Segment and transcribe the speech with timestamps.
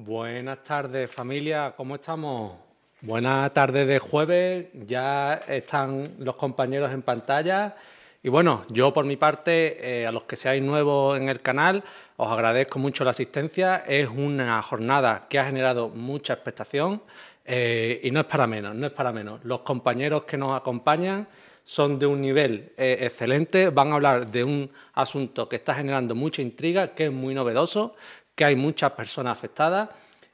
[0.00, 2.52] Buenas tardes familia, ¿cómo estamos?
[3.00, 7.74] Buenas tardes de jueves, ya están los compañeros en pantalla.
[8.22, 11.82] Y bueno, yo por mi parte, eh, a los que seáis nuevos en el canal,
[12.16, 13.82] os agradezco mucho la asistencia.
[13.88, 17.02] Es una jornada que ha generado mucha expectación
[17.44, 19.44] eh, y no es para menos, no es para menos.
[19.44, 21.26] Los compañeros que nos acompañan
[21.64, 26.14] son de un nivel eh, excelente, van a hablar de un asunto que está generando
[26.14, 27.96] mucha intriga, que es muy novedoso,
[28.38, 29.90] que hay muchas personas afectadas.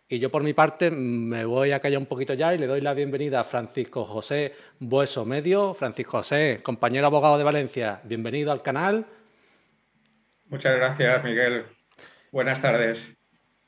[0.06, 2.82] Y yo por mi parte me voy a callar un poquito ya y le doy
[2.82, 5.72] la bienvenida a Francisco José Bueso Medio.
[5.72, 9.06] Francisco José, compañero abogado de Valencia, bienvenido al canal.
[10.50, 11.64] Muchas gracias, Miguel.
[12.30, 13.10] Buenas tardes.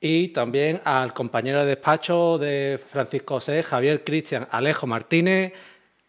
[0.01, 5.55] Y también al compañero de despacho de Francisco José, Javier Cristian Alejo Martínez.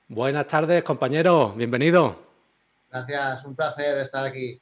[0.09, 1.53] Buenas tardes, compañero.
[1.55, 2.21] Bienvenido.
[2.91, 4.61] Gracias, un placer estar aquí.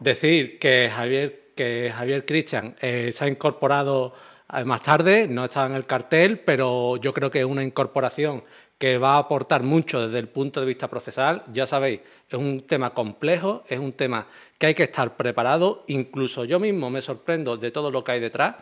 [0.00, 4.14] Decir que Javier que Javier Cristian eh, se ha incorporado
[4.52, 8.44] eh, más tarde, no estaba en el cartel, pero yo creo que es una incorporación
[8.78, 11.42] que va a aportar mucho desde el punto de vista procesal.
[11.52, 15.82] Ya sabéis, es un tema complejo, es un tema que hay que estar preparado.
[15.88, 18.54] Incluso yo mismo me sorprendo de todo lo que hay detrás.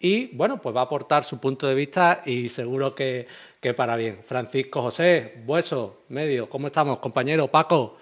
[0.00, 3.28] Y bueno, pues va a aportar su punto de vista y seguro que,
[3.60, 4.22] que para bien.
[4.26, 6.98] Francisco José, Bueso, medio, ¿cómo estamos?
[6.98, 7.96] Compañero Paco,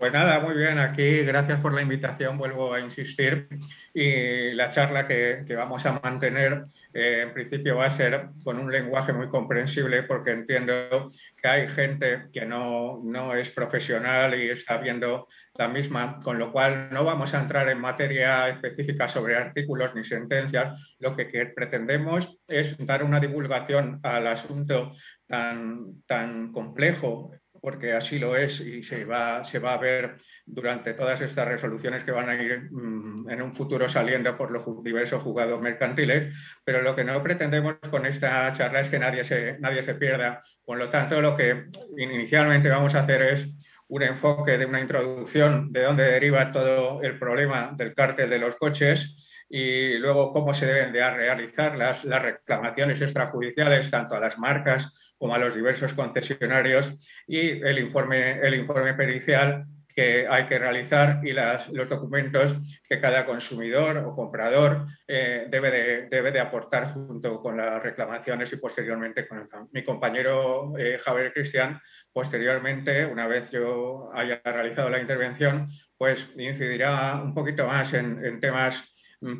[0.00, 3.48] pues nada, muy bien, aquí gracias por la invitación, vuelvo a insistir.
[3.92, 8.72] Y la charla que, vamos a mantener eh, en principio va a ser con un
[8.72, 14.78] lenguaje muy comprensible porque entiendo que hay gente que no, no es profesional y está
[14.78, 19.94] viendo la misma, con lo cual no vamos a entrar en materia específica sobre artículos
[19.94, 20.96] ni sentencias.
[20.98, 24.92] Lo que, que pretendemos es dar una divulgación al asunto
[25.26, 30.16] tan, tan complejo porque así lo es y se va, se va a ver
[30.46, 34.64] durante todas estas resoluciones que van a ir mm, en un futuro saliendo por los
[34.82, 39.58] diversos juzgados mercantiles, pero lo que no pretendemos con esta charla es que nadie se,
[39.60, 40.42] nadie se pierda.
[40.64, 41.66] Por lo tanto, lo que
[41.96, 43.48] inicialmente vamos a hacer es
[43.88, 48.56] un enfoque de una introducción de dónde deriva todo el problema del cártel de los
[48.56, 54.38] coches y luego cómo se deben de realizar las, las reclamaciones extrajudiciales tanto a las
[54.38, 56.96] marcas como a los diversos concesionarios
[57.26, 62.56] y el informe, el informe pericial que hay que realizar y las, los documentos
[62.88, 68.52] que cada consumidor o comprador eh, debe, de, debe, de, aportar junto con las reclamaciones
[68.52, 71.80] y posteriormente con mi compañero eh, Javier Cristian,
[72.12, 75.68] posteriormente, una vez yo haya realizado la intervención,
[75.98, 78.89] pues incidirá un poquito más en, en temas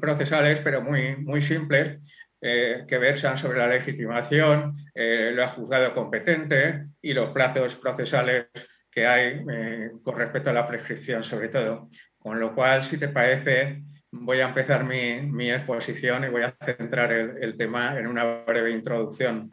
[0.00, 1.98] procesales, pero muy, muy simples,
[2.42, 8.46] eh, que versan sobre la legitimación, eh, lo ha juzgado competente y los plazos procesales
[8.91, 11.91] que hay eh, con respecto a la prescripción, sobre todo.
[12.18, 17.12] Con lo cual, si te parece, voy a empezar mi, exposición y voy a centrar
[17.12, 19.52] el, tema en una breve introducción.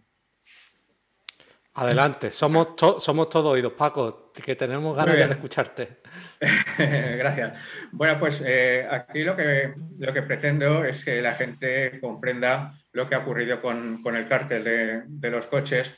[1.77, 5.97] Adelante, somos, somos todos oídos, Paco, que tenemos ganas de escucharte.
[6.79, 7.53] Gracias.
[7.91, 13.07] Bueno, pues eh, aquí lo que, lo que pretendo es que la gente comprenda lo
[13.07, 14.63] que ha ocurrido con, el cártel
[15.07, 15.93] de, los coches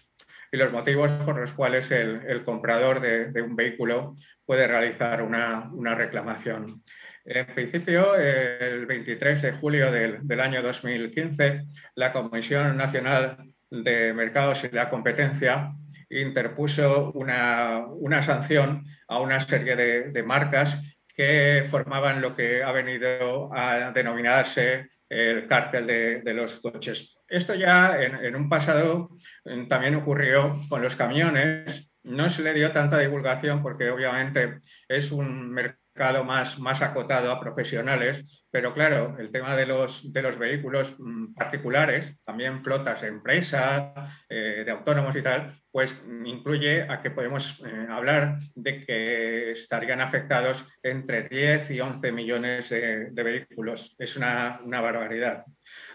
[0.52, 6.84] y los motivos por los cuales el, comprador de, un vehículo puede realizar una, reclamación.
[7.24, 11.64] En principio, el 23 de julio del, del año 2015,
[11.96, 15.74] la Comisión Nacional de Mercados y la Competencia
[16.10, 20.82] interpuso una, sanción a una serie de, marcas
[21.16, 25.86] que formaban lo que ha venido a denominarse el cártel
[26.24, 27.18] de, los coches.
[27.28, 29.18] Esto ya en, en, un pasado
[29.68, 31.92] también ocurrió con los camiones.
[32.04, 35.89] No se le dio tanta divulgación porque obviamente es un mercado
[36.24, 42.18] más, acotado a profesionales, pero claro, el tema de los, de los vehículos mm, particulares,
[42.24, 43.94] también flotas de empresas,
[44.30, 45.94] eh, de autónomos y tal, pues
[46.26, 52.70] incluye a que podemos eh, hablar de que estarían afectados entre 10 y 11 millones
[52.70, 53.96] de, vehículos.
[54.00, 55.44] Es una, una, barbaridad.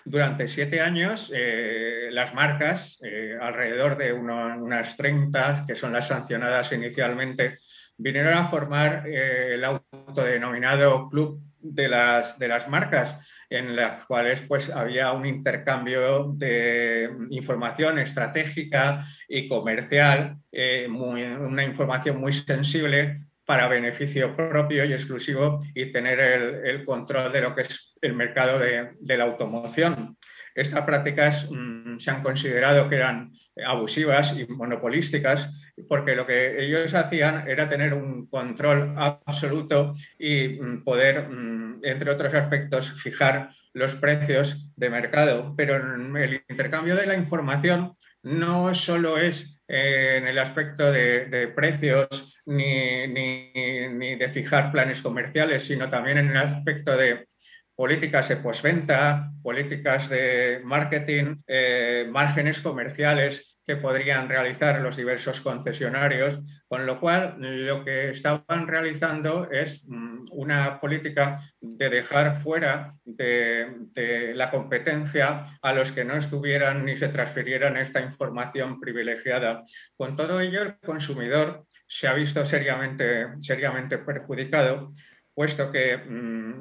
[0.05, 3.01] Durante siete años, eh, las marcas,
[3.41, 7.57] alrededor de unas 30, que son las sancionadas inicialmente,
[7.97, 13.17] vinieron a formar eh, el autodenominado Club de las, de las Marcas,
[13.49, 22.21] en las cuales pues, había un intercambio de información estratégica y comercial, eh, una información
[22.21, 27.95] muy sensible para beneficio propio y exclusivo y tener el, control de lo que es
[28.01, 30.17] el mercado de, la automoción.
[30.55, 33.33] Estas prácticas mm, se han considerado que eran
[33.67, 35.51] abusivas y monopolísticas,
[35.89, 42.11] porque lo que ellos hacían era tener un control absoluto y mm, poder, mm, entre
[42.11, 45.77] otros aspectos, fijar los precios de mercado, pero
[46.17, 53.07] el intercambio de la información no solo es eh, en el aspecto de, precios ni,
[53.07, 57.27] de fijar planes comerciales, sino también en el aspecto de
[57.77, 66.39] políticas de postventa, políticas de marketing, eh, márgenes comerciales que podrían realizar los diversos concesionarios,
[66.69, 74.33] con lo cual lo que estaban realizando es mm, una política de dejar fuera de,
[74.35, 79.65] la competencia a los que no estuvieran ni se transfirieran esta información privilegiada.
[79.97, 84.93] Con todo ello, el consumidor se ha visto seriamente, seriamente perjudicado
[85.35, 86.61] puesto que mm,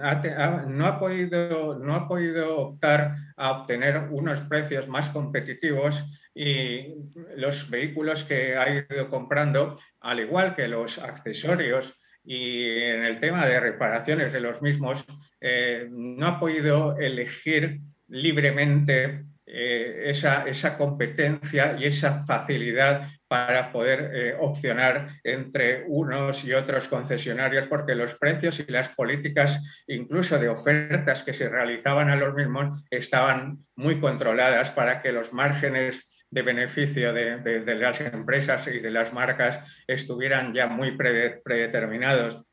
[0.70, 6.04] no, ha podido, no ha podido optar a obtener unos precios más competitivos
[6.34, 6.96] y
[7.36, 11.94] los vehículos que ha ido comprando, al igual que los accesorios
[12.24, 15.06] y en el tema de reparaciones de los mismos,
[15.42, 24.12] eh, no ha podido elegir libremente eh, esa, esa, competencia y esa facilidad para poder
[24.14, 30.50] eh, opcionar entre unos y otros concesionarios, porque los precios y las políticas, incluso de
[30.50, 36.44] ofertas que se realizaban a los mismos, estaban muy controladas para que los márgenes de
[36.44, 42.46] beneficio de, las empresas y de las marcas estuvieran ya muy predeterminados.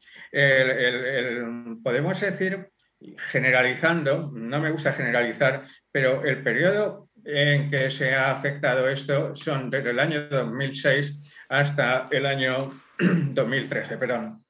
[1.83, 2.71] podemos decir,
[3.31, 9.71] generalizando, no me gusta generalizar, pero el periodo en que se ha afectado esto son
[9.71, 11.19] desde el año 2006
[11.49, 13.97] hasta el año 2013.
[13.97, 14.45] Perdón.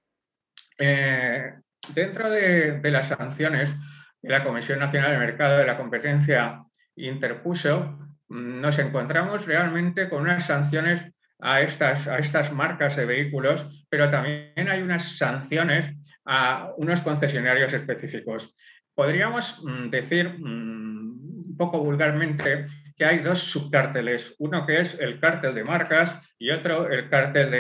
[0.78, 1.52] Eh,
[1.94, 3.74] dentro de, de las sanciones
[4.22, 6.62] la Comisión Nacional de Mercado de la Competencia
[6.96, 14.10] interpuso, nos encontramos realmente con unas sanciones a estas, a estas marcas de vehículos, pero
[14.10, 15.90] también hay unas sanciones
[16.26, 18.54] a unos concesionarios específicos.
[18.94, 20.99] Podríamos mm, decir mm,
[21.60, 26.90] poco vulgarmente que hay dos subcárteles, uno que es el cártel de marcas y otro
[26.90, 27.50] el cártel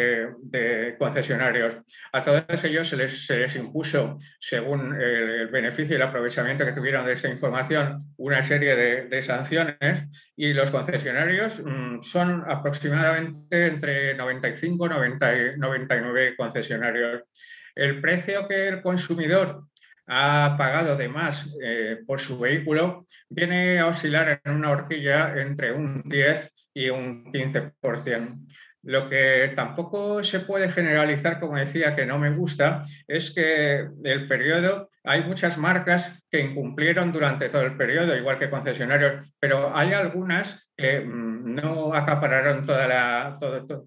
[0.42, 1.76] de, concesionarios.
[2.12, 7.12] A todos ellos se les, impuso, según el, beneficio y el aprovechamiento que tuvieron de
[7.12, 8.74] esta información, una serie
[9.08, 17.22] de, sanciones y los concesionarios mm, son aproximadamente entre 95 y 99 concesionarios.
[17.74, 19.69] El precio que el consumidor
[20.12, 25.72] ha pagado de más eh, por su vehículo viene a oscilar en una horquilla entre
[25.72, 28.49] un 10 y un 15%.
[28.82, 34.26] Lo que tampoco se puede generalizar, como decía, que no me gusta, es que el
[34.26, 39.92] periodo, hay muchas marcas que incumplieron durante todo el periodo, igual que concesionarios, pero hay
[39.92, 43.38] algunas que mm, no acapararon toda la,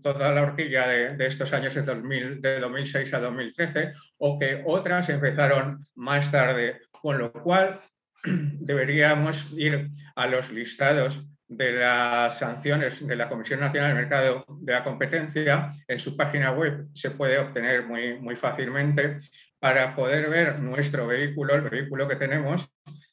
[0.03, 5.09] toda la horquilla de, estos años de, 2000, de 2006 a 2013 o que otras
[5.09, 7.79] empezaron más tarde, con lo cual
[8.23, 14.73] deberíamos ir a los listados de las sanciones de la Comisión Nacional del Mercado de
[14.73, 15.73] la Competencia.
[15.87, 19.19] En su página web se puede obtener muy, muy fácilmente
[19.59, 22.69] para poder ver nuestro vehículo, el vehículo que tenemos,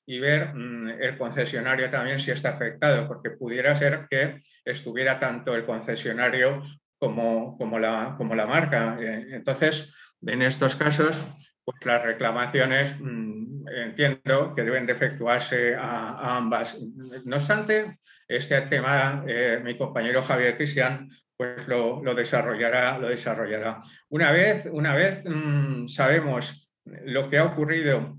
[0.06, 5.55] y ver mm, el concesionario también si está afectado, porque pudiera ser que estuviera tanto
[5.55, 6.62] el concesionario
[6.99, 8.97] como, como, la, como la marca.
[9.00, 9.93] Eh, entonces,
[10.23, 11.25] en estos casos,
[11.65, 16.79] pues las reclamaciones mm, entiendo que deben de efectuarse a, ambas.
[17.25, 17.99] No obstante,
[18.31, 23.83] este tema eh, mi compañero Javier Cristian pues lo, desarrollará, lo desarrollará.
[24.11, 28.19] Una vez, una vez mm, sabemos lo que ha ocurrido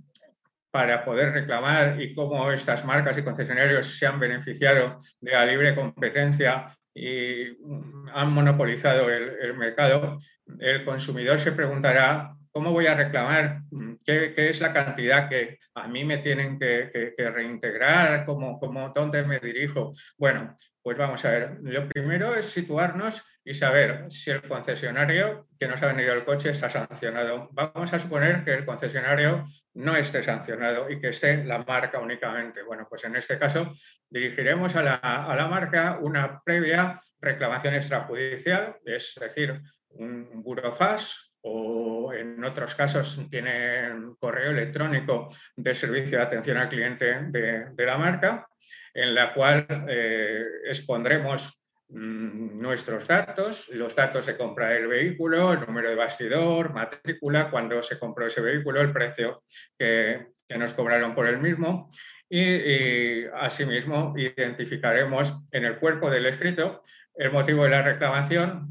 [0.72, 5.76] para poder reclamar y cómo estas marcas y concesionarios se han beneficiado de la libre
[5.76, 10.20] competencia y mm, han monopolizado el mercado,
[10.60, 13.62] el consumidor se preguntará ¿Cómo voy a reclamar?
[14.06, 18.26] ¿Qué, es la cantidad que a mí me tienen que, reintegrar?
[18.26, 19.94] ¿Cómo, cómo, ¿Dónde me dirijo?
[20.18, 21.58] Bueno, pues vamos a ver.
[21.62, 26.50] Lo primero es situarnos y saber si el concesionario que nos ha venido el coche
[26.50, 27.50] está sancionado.
[27.54, 32.64] Vamos a suponer que el concesionario no esté sancionado y que esté la marca únicamente.
[32.64, 33.74] Bueno, pues en este caso
[34.10, 42.14] dirigiremos a la, a la marca una previa reclamación extrajudicial, es decir, un burofax o
[42.14, 48.48] en otros casos tienen correo electrónico de servicio de atención al cliente de, la marca,
[48.94, 55.62] en la cual eh, expondremos mm, nuestros datos, los datos de compra del vehículo, el
[55.62, 59.44] número de bastidor, matrícula, cuando se compró ese vehículo, el precio
[59.78, 61.90] que, nos cobraron por el mismo.
[62.30, 66.84] Y, asimismo identificaremos en el cuerpo del escrito
[67.16, 68.70] el motivo de la reclamación.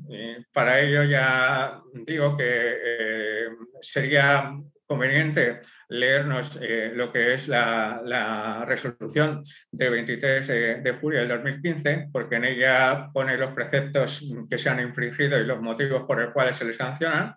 [0.52, 3.48] para ello ya digo que eh,
[3.80, 4.52] sería
[4.90, 10.46] conveniente leernos eh, lo que es la, resolución del 23
[10.82, 15.44] de, julio del 2015, porque en ella pone los preceptos que se han infringido y
[15.44, 17.34] los motivos por los cuales se les sancionan.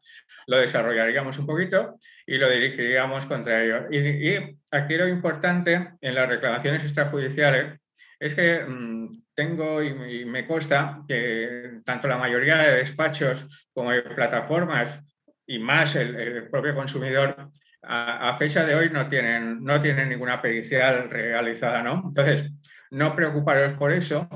[0.47, 3.83] Lo desarrollaríamos un poquito y lo dirigiríamos contra ellos.
[3.91, 7.79] Y, aquí lo importante en las reclamaciones extrajudiciales
[8.19, 14.01] es que mm, tengo y, me consta que tanto la mayoría de despachos como de
[14.01, 14.99] plataformas
[15.45, 17.49] y más el, propio consumidor
[17.81, 22.03] a, fecha de hoy no tienen, no tienen ninguna pericial realizada, ¿no?
[22.07, 22.51] Entonces,
[22.91, 24.27] no preocuparos por eso,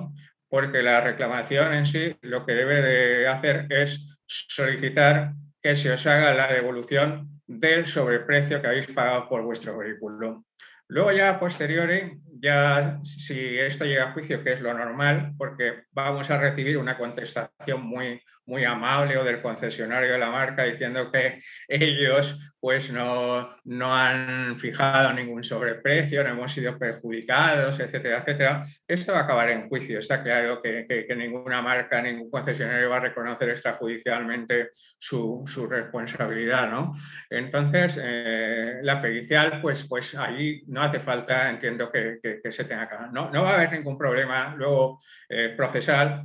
[0.50, 6.06] porque la reclamación en sí lo que debe de hacer es solicitar que se os
[6.08, 10.44] haga la devolución del sobreprecio que habéis pagado por vuestro vehículo.
[10.90, 16.30] Luego ya posteriori, ya si esto llega a juicio, que es lo normal, porque vamos
[16.30, 21.42] a recibir una contestación muy, muy amable o del concesionario de la marca diciendo que
[21.68, 28.66] ellos pues no, no han fijado ningún sobreprecio, no hemos sido perjudicados, etcétera, etcétera.
[28.88, 30.00] Esto va a acabar en juicio.
[30.00, 36.70] Está claro que, que, ninguna marca, ningún concesionario va a reconocer extrajudicialmente su, su responsabilidad,
[36.70, 36.94] ¿no?
[37.30, 42.90] Entonces, eh, la pericial, pues, pues ahí no hace falta, entiendo que, que se tenga
[42.90, 42.96] que...
[43.12, 45.00] No, no va a haber ningún problema luego
[45.30, 46.24] eh, procesal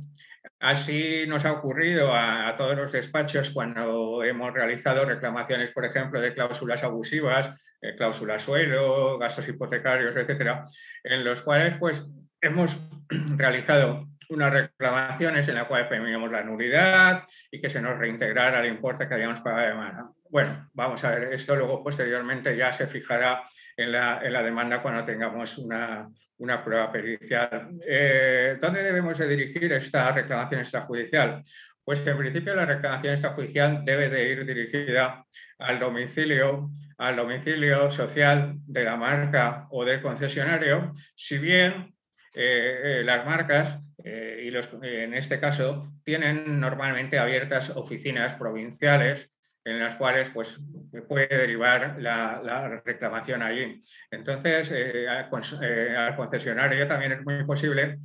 [0.63, 6.33] Así nos ha ocurrido a, todos los despachos cuando hemos realizado reclamaciones, por ejemplo, de
[6.33, 10.63] cláusulas abusivas, eh, cláusulas suelo, gastos hipotecarios, etcétera,
[11.03, 12.01] en los cuales pues,
[12.39, 12.81] hemos
[13.35, 18.67] realizado unas reclamaciones en las cuales pedíamos la nulidad y que se nos reintegrara el
[18.67, 20.15] importe que habíamos pagado de mano.
[20.29, 23.43] Bueno, vamos a ver, esto luego posteriormente ya se fijará
[23.75, 26.07] en la, en la demanda cuando tengamos una,
[26.43, 27.69] una prueba pericial.
[27.87, 31.41] Eh, ¿Dónde debemos de dirigir esta reclamación extrajudicial?
[31.85, 35.25] Pues en principio la reclamación extrajudicial debe de ir dirigida
[35.57, 41.93] al domicilio, al domicilio social de la marca o del concesionario, si bien
[42.33, 49.32] eh, eh, las marcas, y los, en este caso, tienen normalmente abiertas oficinas provinciales
[49.65, 50.59] en las cuales pues,
[51.07, 53.79] puede derivar la, reclamación allí.
[54.11, 57.99] Entonces, eh, eh, al, concesionario también es muy posible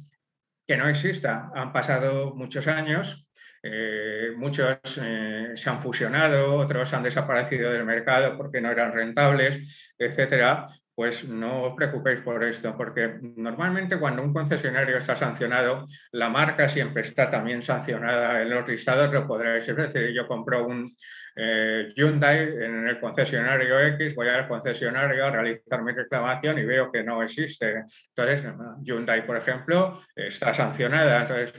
[0.67, 1.51] que no exista.
[1.55, 3.27] Han pasado muchos años,
[3.63, 10.67] eh, muchos se han fusionado, otros han desaparecido del mercado porque no eran rentables, etcétera.
[10.95, 16.69] Pues no os preocupéis por esto, porque normalmente cuando un concesionario está sancionado, la marca
[16.69, 19.69] siempre está también sancionada en los listados, lo podréis.
[19.69, 20.97] Es decir, yo compro un,
[21.41, 26.91] eh, Hyundai en el concesionario X, voy al concesionario a realizar mi reclamación y veo
[26.91, 27.85] que no existe.
[28.17, 28.53] Entonces,
[28.83, 31.55] Hyundai, por ejemplo, está sancionada, entonces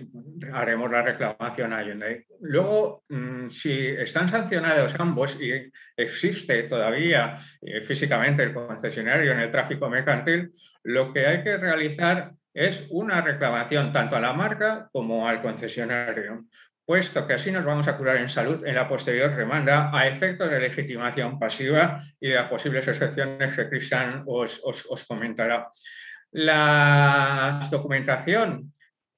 [0.52, 2.26] haremos la reclamación a Hyundai.
[2.42, 9.52] Luego, mm, si están sancionados ambos y existe todavía eh, físicamente el concesionario en el
[9.52, 10.52] tráfico mercantil,
[10.84, 16.44] lo que hay que realizar es una reclamación tanto a la marca como al concesionario
[16.90, 20.50] puesto que así nos vamos a curar en salud en la posterior remanda a efectos
[20.50, 24.60] de legitimación pasiva y de las posibles excepciones que Cristian os,
[25.08, 25.70] comentará.
[26.32, 28.74] La documentación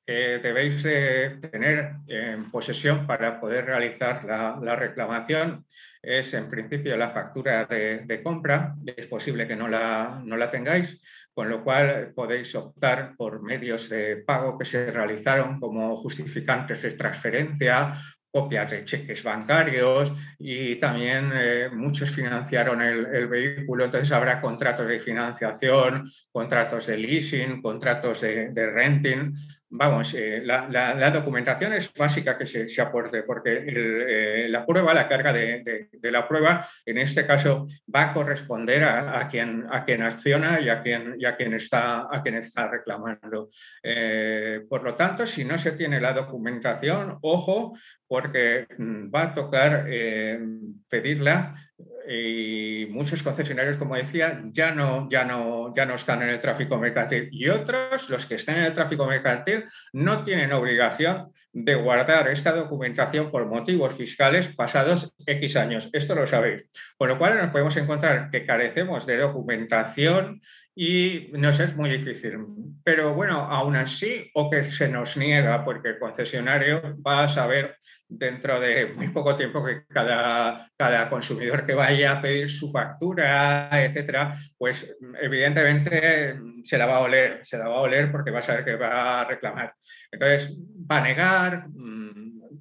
[0.05, 5.65] que debéis tener en posesión para poder realizar la reclamación
[6.01, 10.99] es en principio la factura de, compra, es posible que no la, no la, tengáis,
[11.33, 16.91] con lo cual podéis optar por medios de pago que se realizaron como justificantes de
[16.91, 17.93] transferencia,
[18.31, 24.99] copias de cheques bancarios y también eh, muchos financiaron el, vehículo, entonces habrá contratos de
[24.99, 29.33] financiación, contratos de leasing, contratos de renting,
[29.71, 35.31] vamos, eh, la, documentación es básica que se, aporte, porque eh, la prueba, la carga
[35.31, 39.65] de, la prueba, en este caso, va a corresponder a, quien,
[40.03, 43.49] acciona y a quien, y a quien, está, a quien está reclamando.
[43.81, 49.33] Eh, por lo tanto, si no se tiene la documentación, ojo, porque mm, va a
[49.33, 49.85] tocar
[50.89, 51.55] pedirla
[52.07, 56.77] y muchos concesionarios, como decía, ya no, ya, no, ya no están en el tráfico
[56.77, 57.29] mercantil.
[57.31, 62.53] Y otros, los que están en el tráfico mercantil, no tienen obligación de guardar esta
[62.53, 65.89] documentación por motivos fiscales pasados X años.
[65.91, 66.71] Esto lo sabéis.
[66.97, 70.41] Con lo cual nos podemos encontrar que carecemos de documentación
[70.83, 72.39] y nos es muy difícil.
[72.83, 77.75] Pero bueno, aún así, o que se nos niega porque el concesionario va a saber
[78.09, 83.69] dentro de muy poco tiempo que cada, cada consumidor que vaya a pedir su factura,
[83.71, 88.39] etcétera, pues evidentemente se la va a oler, se la va a oler porque va
[88.39, 89.75] a saber que va a reclamar.
[90.11, 90.59] Entonces,
[90.91, 91.65] va a negar,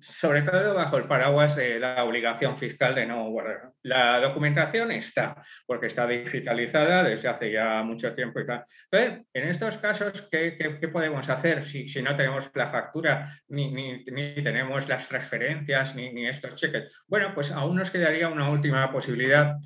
[0.00, 3.71] sobre todo bajo el paraguas de la obligación fiscal de no guardar.
[3.83, 8.40] La documentación está, porque está digitalizada desde hace ya mucho tiempo.
[8.40, 14.04] Entonces, en estos casos, ¿qué, podemos hacer si, no tenemos la factura, ni, ni,
[14.42, 17.02] tenemos las transferencias, ni, ni estos cheques?
[17.07, 19.57] Bueno, pues aún nos quedaría una última posibilidad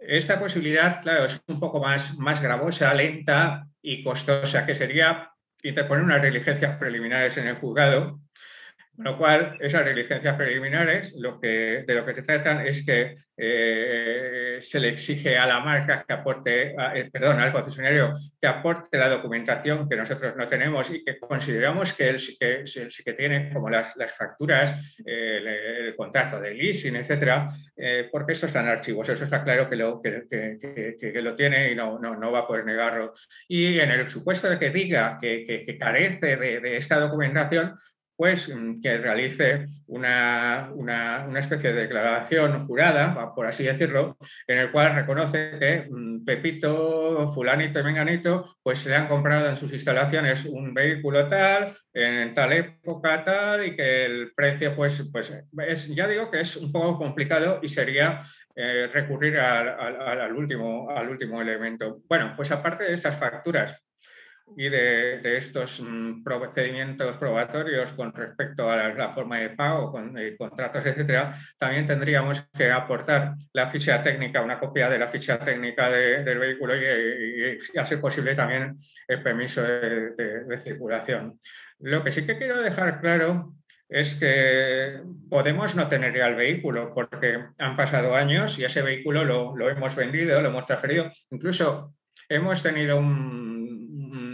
[0.00, 5.30] esta posibilidad, claro, es un poco más, más gravosa, lenta y costosa, que sería
[5.62, 8.20] interponer unas diligencias preliminares en el juzgado
[8.98, 13.14] con lo cual, esas diligencias preliminares lo que, de lo que se tratan es que
[13.36, 18.98] eh, se le exige a la marca que aporte, eh, perdón, al concesionario que aporte
[18.98, 23.12] la documentación que nosotros no tenemos y que consideramos que él sí que, sí que
[23.12, 24.74] tiene, como las, las facturas,
[25.04, 29.76] el, contrato de leasing, etcétera, eh, porque eso está en archivos, eso está claro que
[29.76, 33.14] lo, que, que, lo tiene y no, no, no, va a poder negarlo.
[33.46, 37.76] Y en el supuesto de que diga que, carece de, de esta documentación,
[38.18, 40.72] pues que realice una,
[41.38, 44.16] especie de declaración jurada, por así decirlo,
[44.48, 49.48] en el cual reconoce que mm, Pepito, fulanito y menganito, pues se le han comprado
[49.48, 55.08] en sus instalaciones un vehículo tal, en tal época tal, y que el precio, pues,
[55.12, 58.22] pues ya digo que es un poco complicado y sería
[58.56, 62.00] eh, recurrir al, último, al último elemento.
[62.08, 63.80] Bueno, pues aparte de estas facturas
[64.56, 70.84] y de, estos mm, procedimientos probatorios con respecto a la, forma de pago, con contratos,
[70.84, 76.38] etcétera, también tendríamos que aportar la ficha técnica, una copia de la ficha técnica del
[76.38, 81.38] vehículo y, y, hacer posible también el permiso de, circulación.
[81.80, 83.54] Lo que sí que quiero dejar claro
[83.88, 85.00] es que
[85.30, 89.70] podemos no tener ya el vehículo porque han pasado años y ese vehículo lo, lo
[89.70, 91.10] hemos vendido, lo hemos transferido.
[91.30, 91.94] Incluso
[92.28, 93.57] hemos tenido un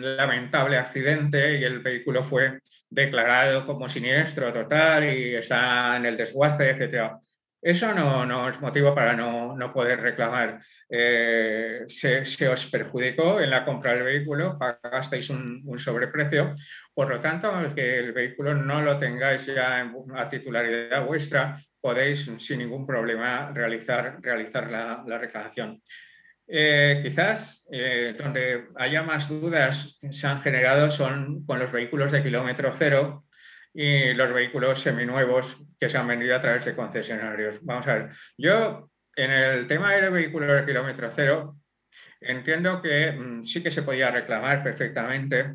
[0.04, 6.70] lamentable accidente y el vehículo fue declarado como siniestro total y está en el desguace,
[6.70, 7.12] etc.
[7.60, 10.60] Eso no, es motivo para no, poder reclamar.
[10.88, 16.54] Eh, se, os perjudicó en la compra del vehículo, pagasteis un, sobreprecio,
[16.92, 22.58] por lo tanto, que el vehículo no lo tengáis ya a titularidad vuestra, podéis sin
[22.58, 25.80] ningún problema realizar, realizar la, la reclamación.
[26.46, 32.22] Eh, quizás eh, donde haya más dudas se han generado son con los vehículos de
[32.22, 33.24] kilómetro cero
[33.72, 37.58] y los vehículos seminuevos que se han vendido a través de concesionarios.
[37.62, 41.56] Vamos a ver, yo en el tema del vehículo de kilómetro cero
[42.20, 45.54] entiendo que mm, sí que se podía reclamar perfectamente,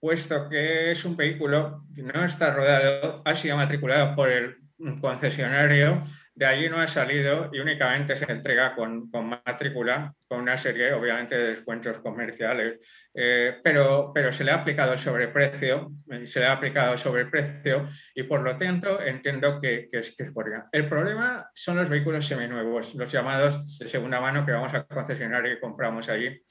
[0.00, 4.56] puesto que es un vehículo que no está rodado, ha sido matriculado por el
[5.00, 10.92] concesionario de allí no ha salido y únicamente se entrega con, matrícula, con una serie,
[10.92, 12.80] obviamente, de descuentos comerciales,
[13.14, 18.40] eh, pero, se le ha aplicado sobreprecio, eh, se le ha aplicado sobreprecio y por
[18.40, 23.12] lo tanto entiendo que, es, que es por El problema son los vehículos seminuevos, los
[23.12, 26.42] llamados de segunda mano que vamos a concesionar y compramos allí.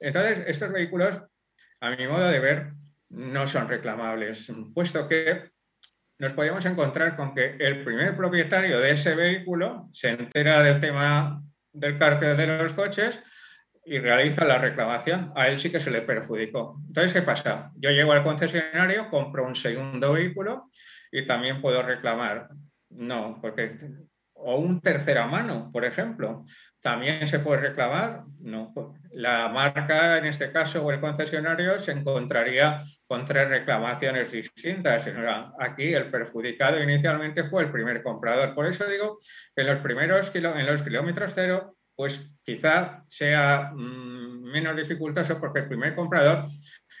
[0.00, 1.22] Entonces, estos vehículos,
[1.80, 2.72] a mi modo de ver,
[3.10, 5.50] no son reclamables, puesto que
[6.18, 11.42] nos podíamos encontrar con que el primer propietario de ese vehículo se entera del tema
[11.72, 13.18] del cártel de los coches
[13.84, 15.32] y realiza la reclamación.
[15.36, 16.80] A él sí que se le perjudicó.
[16.86, 17.70] Entonces, ¿qué pasa?
[17.76, 20.70] Yo llego al concesionario, compro un segundo vehículo
[21.12, 22.48] y también puedo reclamar.
[22.90, 23.78] No, porque
[24.40, 26.44] o un tercera mano, por ejemplo.
[26.80, 28.22] ¿También se puede reclamar?
[28.40, 28.72] No.
[29.12, 35.10] La marca, en este caso, o el concesionario, se encontraría con tres reclamaciones distintas.
[35.58, 38.54] Aquí el perjudicado inicialmente fue el primer comprador.
[38.54, 39.18] Por eso digo
[39.56, 45.60] que en los primeros en los kilómetros cero, pues quizá sea mm, menos dificultoso porque
[45.60, 46.46] el primer comprador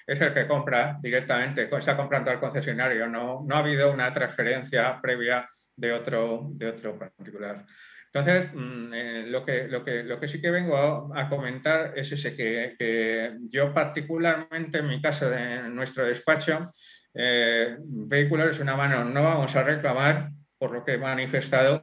[0.06, 3.06] es el que compra directamente, está comprando al concesionario.
[3.06, 7.66] No, no ha habido una transferencia previa de otro, de otro particular.
[8.12, 12.10] Entonces, mm, eh, lo, que, lo, que, lo que sí que vengo a, comentar es
[12.12, 16.70] ese que, yo particularmente en mi caso de nuestro despacho,
[17.14, 21.82] eh, vehículos una mano no vamos a reclamar por lo que he manifestado,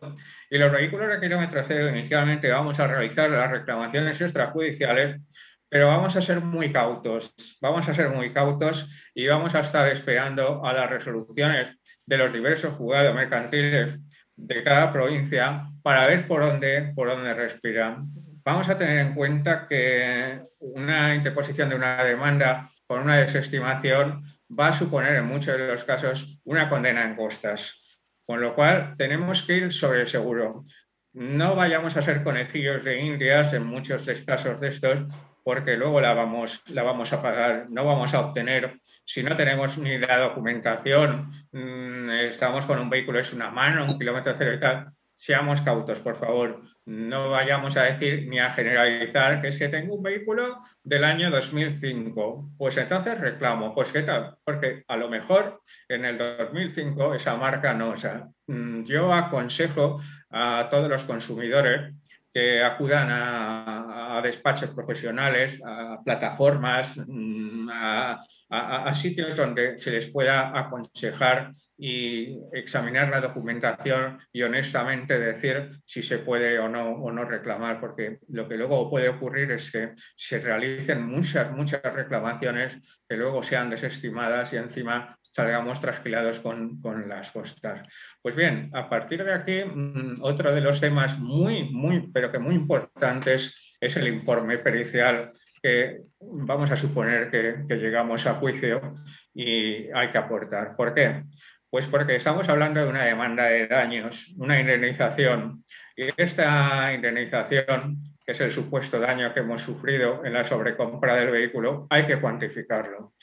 [0.49, 5.21] y los vehículos de kilómetro cero inicialmente vamos a realizar las reclamaciones extrajudiciales,
[5.69, 9.87] pero vamos a ser muy cautos, vamos a ser muy cautos y vamos a estar
[9.89, 13.97] esperando a las resoluciones de los diversos juzgados mercantiles
[14.35, 18.07] de cada provincia para ver por dónde, por dónde respiran.
[18.43, 24.67] Vamos a tener en cuenta que una interposición de una demanda con una desestimación va
[24.67, 27.81] a suponer en muchos de los casos una condena en costas.
[28.25, 30.65] Con lo cual tenemos que ir sobre el seguro.
[31.13, 35.05] No vayamos a ser conejillos de indias en muchos casos de estos
[35.45, 39.77] porque luego la vamos, la vamos a pagar, no vamos a obtener si no tenemos
[39.77, 44.59] ni la documentación, mm, estamos con un vehículo, es una mano, un kilómetro cero y
[44.59, 46.61] tal, seamos cautos, por favor.
[46.85, 51.31] No vayamos a decir ni a generalizar que es que tengo un vehículo del año
[51.31, 52.51] 2005.
[52.57, 53.73] Pues entonces reclamo.
[53.73, 57.91] Pues qué tal, porque a lo mejor en el 2005 esa marca no.
[57.91, 61.93] O sea, mm, yo aconsejo a todos los consumidores
[62.35, 71.53] que acudan a, despachos profesionales, a plataformas, mm, a, sitios donde se les pueda aconsejar
[71.77, 77.79] y examinar la documentación y honestamente decir si se puede o no, o no reclamar,
[77.79, 83.43] porque lo que luego puede ocurrir es que se realicen muchas, muchas reclamaciones que luego
[83.43, 87.85] sean desestimadas y encima salgamos trasquilados con, las costas.
[88.21, 92.39] Pues bien, a partir de aquí, mm, otro de los temas muy, muy, pero que
[92.39, 98.95] muy importantes es el informe pericial que vamos a suponer que llegamos a juicio
[99.33, 100.75] y hay que aportar.
[100.77, 101.23] ¿Por qué?
[101.69, 105.65] Pues porque estamos hablando de una demanda de daños, una indemnización.
[105.97, 111.29] Y esta indemnización, que es el supuesto daño que hemos sufrido en la sobrecompra del
[111.29, 113.13] vehículo, hay que cuantificarlo.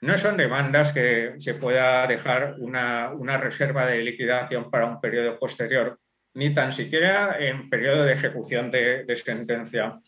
[0.00, 5.98] No son demandas que se pueda dejar una, reserva de liquidación para un periodo posterior,
[6.34, 10.00] ni tan siquiera en periodo de ejecución de, sentencia.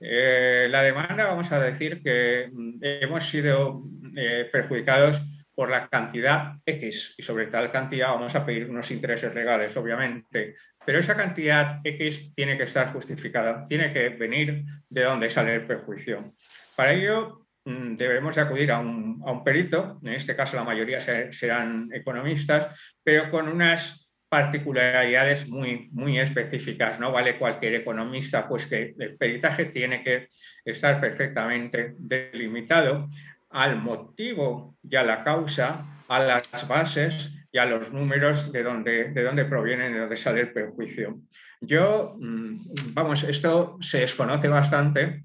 [0.00, 3.82] Eh, la demanda, vamos a decir que mm, hemos sido
[4.16, 5.20] eh, perjudicados
[5.60, 10.56] por la cantidad X y sobre tal cantidad vamos a pedir unos intereses legales, obviamente.
[10.86, 15.66] Pero esa cantidad X tiene que estar justificada, tiene que venir de donde sale el
[15.66, 16.32] perjuicio.
[16.74, 22.74] Para ello mm, debemos acudir a un, perito, en este caso la mayoría serán economistas,
[23.04, 26.98] pero con unas particularidades muy, muy específicas.
[26.98, 30.28] No vale cualquier economista, pues que el peritaje tiene que
[30.64, 33.10] estar perfectamente delimitado
[33.50, 39.10] al motivo y a la causa, a las bases y a los números de donde,
[39.10, 41.20] de dónde provienen, de dónde sale el perjuicio.
[41.60, 45.22] Yo, mm, vamos, esto se desconoce bastante,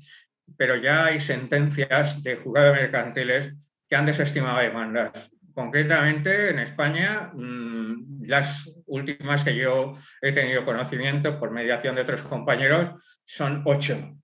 [0.57, 3.53] pero ya hay sentencias de juzgados mercantiles
[3.87, 5.31] que han desestimado demandas.
[5.53, 12.23] Concretamente, en España, mm, las últimas que yo he tenido conocimiento por mediación de otros
[12.23, 14.17] compañeros son ocho.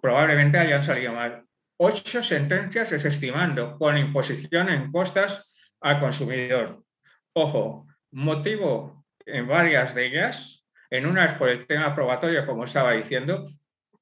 [0.00, 1.44] Probablemente hayan salido mal
[1.76, 6.82] ocho sentencias desestimando con imposición en costas al consumidor.
[7.34, 12.92] Ojo, motivo en varias de ellas, en una es por el tema probatorio, como estaba
[12.92, 13.50] diciendo,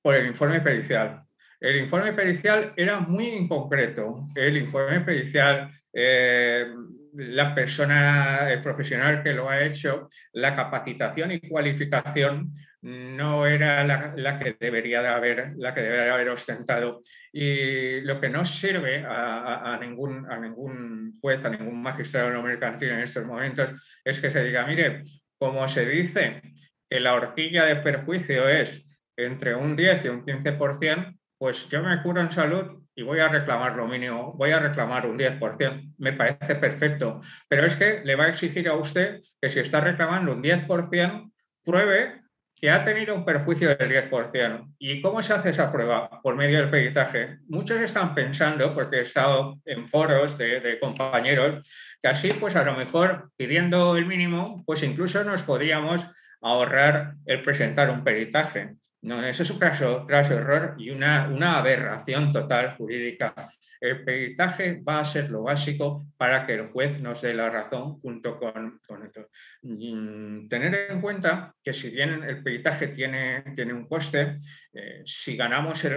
[0.03, 1.23] por el informe pericial.
[1.61, 4.29] El informe pericial era muy inconcreto.
[4.35, 6.67] El informe pericial, eh,
[7.15, 12.53] la persona, el profesional que lo ha hecho, la capacitación y cualificación
[12.83, 17.03] no era la, que debería de haber, la que debería haber ostentado.
[17.33, 22.91] Y lo que no sirve a, ningún, a ningún juez, a ningún magistrado no mercantil
[22.91, 23.71] en estos momentos,
[24.05, 25.05] es que se diga, mire,
[25.39, 26.43] como se dice
[26.91, 28.85] que la horquilla de perjuicio es
[29.17, 33.29] entre un 10 y un 15%, pues yo me curo en salud y voy a
[33.29, 38.17] reclamar lo mínimo, voy a reclamar un 10%, me parece perfecto, pero es que le
[38.17, 41.33] va a exigir a usted que si está reclamando un 10%,
[41.65, 42.22] pruebe
[42.63, 44.75] que ha tenido un perjuicio del 10%.
[44.79, 46.23] ¿Y cómo se hace esa prueba?
[46.23, 47.39] Por medio del peritaje.
[47.49, 51.69] Muchos están pensando, porque he estado en foros de, compañeros,
[52.01, 56.07] que así, pues a lo mejor pidiendo el mínimo, pues incluso nos podríamos
[56.41, 58.77] ahorrar el presentar un peritaje.
[59.03, 63.35] No, eso es un caso, caso error y una, una aberración total jurídica.
[63.81, 68.01] El peritaje va a ser lo básico para que el juez nos dé la razón
[68.01, 69.29] junto con, con esto.
[69.63, 74.39] Mm, tener en cuenta que si bien el peritaje tiene, tiene un coste,
[74.73, 75.95] eh, si ganamos el,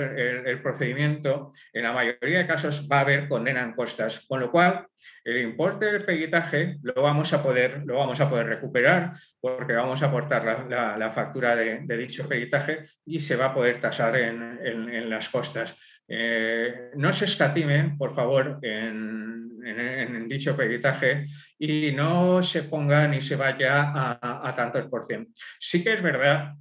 [0.47, 4.49] el, procedimiento, en la mayoría de casos va a haber condena en costas, con lo
[4.49, 4.87] cual
[5.23, 10.01] el importe del peritaje lo vamos a poder, lo vamos a poder recuperar porque vamos
[10.01, 14.59] a aportar la, la, factura de, dicho peritaje y se va a poder tasar en,
[14.63, 15.75] en, las costas.
[16.07, 21.25] Eh, no se escatime, por favor, en, en, dicho peritaje
[21.57, 25.27] y no se ponga ni se vaya a, a tantos por cien.
[25.59, 26.53] Sí que es verdad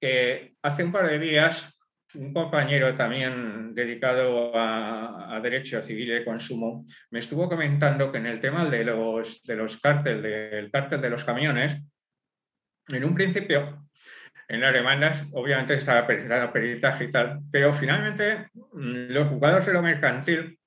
[0.00, 1.79] que hace un par de días
[2.14, 8.26] un compañero también dedicado a, derecho civil y de consumo me estuvo comentando que en
[8.26, 11.82] el tema de los, de los cárteles, del cártel de los camiones,
[12.88, 13.88] en un principio,
[14.46, 19.72] en las demandas, obviamente estaba presentado peritaje y tal, pero finalmente mm, los juzgados de
[19.72, 20.59] lo mercantil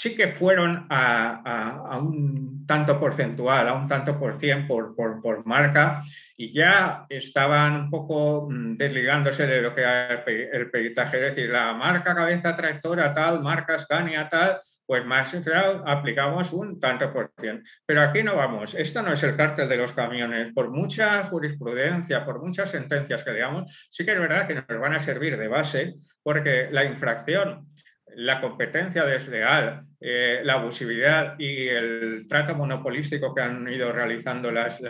[0.00, 6.02] sí que fueron a, un tanto porcentual, a un tanto por cien por, por, marca,
[6.38, 11.50] y ya estaban un poco mm, desligándose de lo que era el, peritaje, es decir,
[11.50, 15.36] la marca cabeza tractora tal, marca Scania tal, pues más
[15.84, 17.62] aplicamos un tanto por cien.
[17.84, 20.54] Pero aquí no vamos, esto no es el cártel de los camiones.
[20.54, 24.94] Por mucha jurisprudencia, por muchas sentencias que leamos, sí que es verdad que nos van
[24.94, 27.69] a servir de base, porque la infracción
[28.16, 34.80] la competencia desleal, eh, la abusividad y el trato monopolístico que han ido realizando las,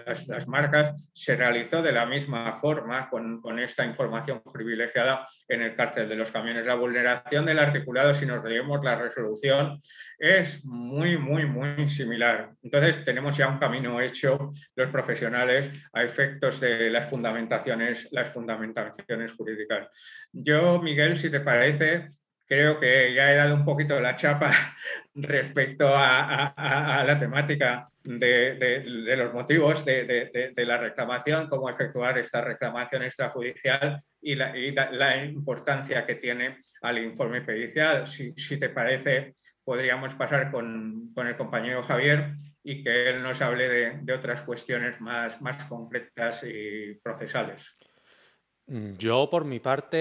[0.47, 6.15] marcas se realizó de la misma forma con, esta información privilegiada en el cártel de
[6.15, 6.65] los camiones.
[6.65, 9.81] La vulneración del articulado, si nos leemos la resolución,
[10.19, 12.51] es muy, muy, muy similar.
[12.63, 19.33] Entonces, tenemos ya un camino hecho los profesionales a efectos de las fundamentaciones, las fundamentaciones
[19.33, 19.89] jurídicas.
[20.33, 22.13] Yo, Miguel, si te parece,
[22.51, 24.51] creo que ya he dado un poquito la chapa
[25.15, 28.83] respecto a, la temática de,
[29.17, 36.59] los motivos de, la reclamación, cómo efectuar esta reclamación extrajudicial y la, importancia que tiene
[36.83, 38.05] al informe pericial.
[38.09, 42.33] Si, te parece, podríamos pasar con, el compañero Javier
[42.65, 43.69] y que él nos hable
[44.03, 47.65] de, otras cuestiones más, más concretas y procesales.
[48.71, 49.99] Mm, yo, por mi parte,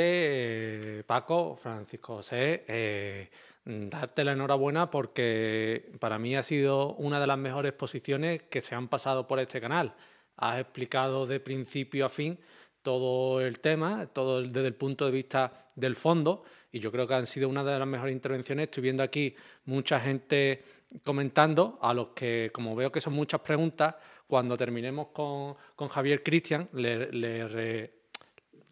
[1.00, 3.30] eh, Paco, Francisco José, eh,
[3.66, 8.76] darte la enhorabuena porque para mí ha sido una de las mejores posiciones que se
[8.76, 9.96] han pasado por este canal.
[10.38, 12.38] Has explicado de principio a fin
[12.84, 17.16] todo el tema, todo desde el punto de vista del fondo, y yo creo que
[17.16, 18.66] han sido una de las mejores intervenciones.
[18.66, 20.64] Estoy viendo aquí mucha gente
[21.04, 23.96] comentando, a los que, como veo que son muchas preguntas,
[24.28, 25.56] cuando terminemos con,
[25.90, 27.99] Javier Cristian, le, le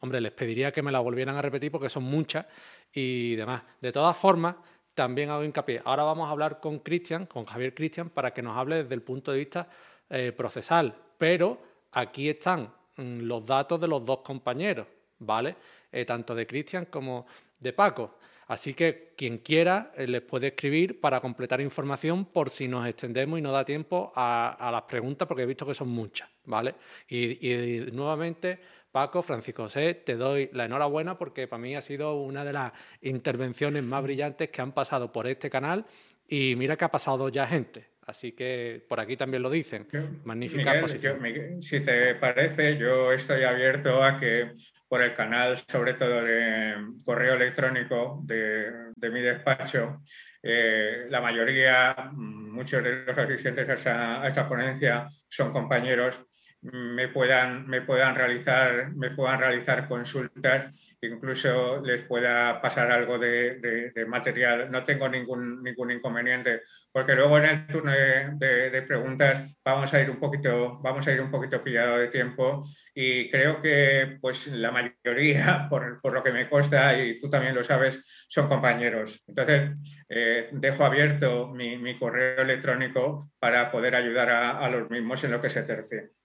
[0.02, 2.46] hombre, les pediría que me la volvieran a repetir porque son muchas
[2.94, 3.64] y demás.
[3.82, 4.56] De todas formas,
[4.94, 5.82] también hago hincapié.
[5.86, 9.04] Ahora vamos a hablar con Cristian, con Javier Cristian, para que nos hable desde el
[9.04, 9.68] punto de vista
[10.10, 10.96] eh, procesal.
[11.18, 14.88] Pero aquí están mm, los datos de los dos compañeros,
[15.20, 15.56] ¿vale?
[15.92, 17.28] Eh, tanto de Cristian como
[17.60, 18.16] de Paco.
[18.48, 23.38] Así que quien quiera eh, les puede escribir para completar información por si nos extendemos
[23.38, 26.74] y no da tiempo a, las preguntas, porque he visto que son muchas, ¿vale?
[27.10, 28.60] y nuevamente
[28.98, 32.72] Paco, Francisco José, te doy la enhorabuena porque para mí ha sido una de las
[33.02, 35.86] intervenciones más brillantes que han pasado por este canal
[36.28, 37.86] y mira que ha pasado ya gente.
[38.08, 39.86] Así que por aquí también lo dicen.
[40.24, 41.62] Magnífica posición.
[41.62, 44.54] si te parece, yo estoy abierto a que
[44.88, 46.74] por el canal, sobre todo de
[47.06, 50.02] correo electrónico de, mi despacho,
[50.42, 56.20] eh, la mayoría, muchos de los asistentes a esta ponencia son compañeros
[56.62, 63.92] me puedan, me puedan, realizar, me puedan realizar consultas, incluso les pueda pasar algo de,
[64.08, 64.72] material.
[64.72, 70.10] No tengo ningún, ningún inconveniente, porque luego en el turno de, preguntas vamos a ir
[70.10, 74.72] un poquito, vamos a ir un poquito pillado de tiempo y creo que pues la
[74.72, 79.24] mayoría, por, lo que me consta y tú también lo sabes, son compañeros.
[79.28, 79.72] Entonces,
[80.10, 85.42] eh, dejo abierto mi, correo electrónico para poder ayudar a, a los mismos en lo
[85.42, 86.17] que se tercie.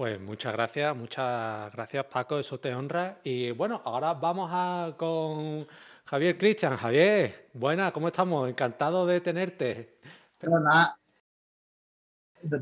[0.00, 3.18] Pues muchas gracias, muchas gracias Paco, eso te honra.
[3.22, 5.68] Y bueno, ahora vamos a con
[6.06, 6.74] Javier Cristian.
[6.74, 8.48] Javier, buena, ¿cómo estamos?
[8.48, 9.98] Encantado de tenerte.
[10.38, 10.98] Pero nada,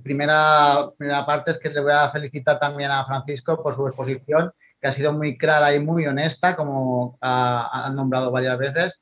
[0.02, 4.52] primera, primera parte es que le voy a felicitar también a Francisco por su exposición,
[4.80, 9.00] que ha sido muy clara y muy honesta, como ha, nombrado varias veces,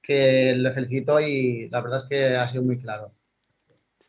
[0.00, 3.12] que le felicito y la verdad es que ha sido muy claro.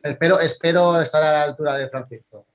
[0.02, 2.47] Espero, espero estar a la altura de Francisco.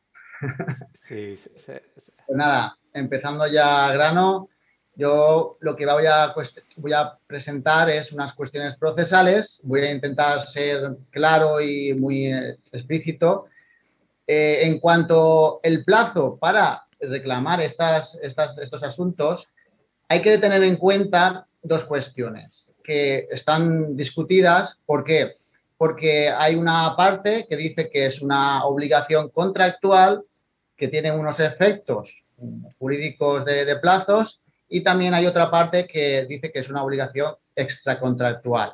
[1.08, 4.49] Sí, Pues nada, empezando ya grano,
[4.95, 6.06] yo lo que voy
[6.93, 13.45] a, presentar es unas cuestiones procesales, voy a intentar ser claro y muy eh, explícito.
[14.27, 19.49] Eh, en cuanto el plazo para reclamar estas, estos asuntos,
[20.08, 24.79] hay que tener en cuenta dos cuestiones que están discutidas.
[24.86, 25.38] ¿Por qué?
[25.77, 30.23] Porque hay una parte que dice que es una obligación contractual
[30.84, 32.28] que tienen unos efectos
[32.78, 38.74] jurídicos de, plazos y también hay otra parte que dice que es una obligación extracontractual,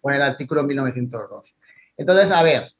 [0.00, 1.56] con el artículo 1902.
[1.96, 2.72] Entonces, a ver,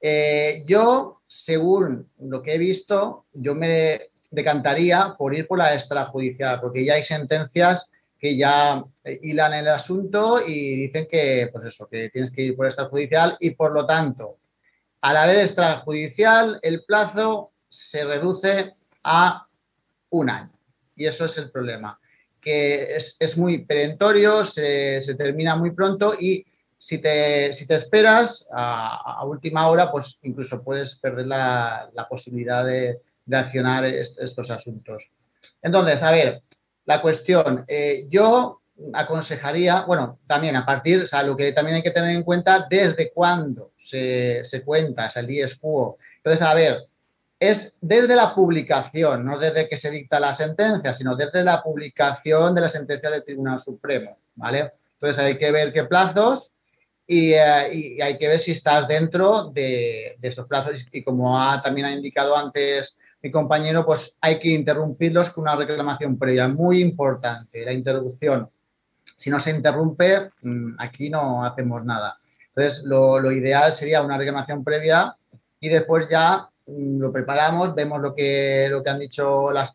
[0.00, 6.60] eh, yo, según lo que he visto, yo me decantaría por ir por la extrajudicial,
[6.60, 7.90] porque ya hay sentencias
[8.20, 8.84] que ya
[9.20, 13.50] hilan el asunto y dicen que, pues eso, que tienes que ir por extrajudicial y
[13.50, 14.36] por lo tanto,
[15.00, 19.46] al haber extrajudicial, el plazo se reduce a
[20.10, 20.52] un año.
[20.94, 21.98] Y eso es el problema,
[22.40, 26.44] que es, muy perentorio, se, termina muy pronto y
[26.78, 33.00] si te, si te esperas a, última hora, pues incluso puedes perder la, posibilidad de,
[33.30, 35.10] accionar estos asuntos.
[35.60, 36.42] Entonces, a ver,
[36.86, 38.62] la cuestión, eh, yo
[38.92, 42.66] aconsejaría, bueno, también a partir, o sea, lo que también hay que tener en cuenta,
[42.70, 45.98] desde cuándo se, se cuenta, es el dies quo.
[46.18, 46.86] Entonces, a ver,
[47.38, 52.54] es desde la publicación, no desde que se dicta la sentencia, sino desde la publicación
[52.54, 54.72] de la sentencia del Tribunal Supremo, ¿vale?
[54.94, 56.56] Entonces hay que ver qué plazos
[57.06, 61.92] y, eh, hay que ver si estás dentro de, esos plazos y como también ha
[61.92, 67.72] indicado antes mi compañero, pues hay que interrumpirlos con una reclamación previa, muy importante, la
[67.72, 68.48] interrupción.
[69.16, 72.18] Si no se interrumpe, mm, aquí no hacemos nada.
[72.48, 75.16] Entonces, lo, ideal sería una reclamación previa
[75.60, 79.74] y después ya lo preparamos, vemos lo que, lo que han dicho las,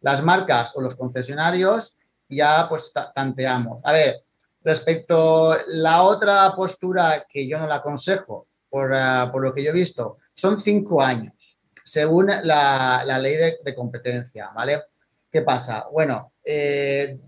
[0.00, 3.80] las, marcas o los concesionarios y ya pues tanteamos.
[3.84, 4.22] A ver,
[4.62, 9.62] respecto a la otra postura que yo no la aconsejo, por, ah, por lo que
[9.62, 14.82] yo he visto, son cinco años, según la, la ley de, competencia, ¿vale?
[15.30, 15.86] ¿Qué pasa?
[15.92, 17.18] Bueno, eh,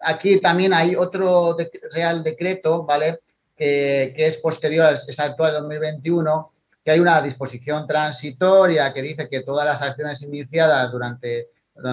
[0.00, 1.56] aquí también hay otro
[1.92, 3.20] Real Decreto, ¿vale?
[3.56, 6.53] Que, que es posterior, es actual 2021,
[6.84, 11.48] que hay una disposición transitoria que dice que todas las acciones iniciadas durante,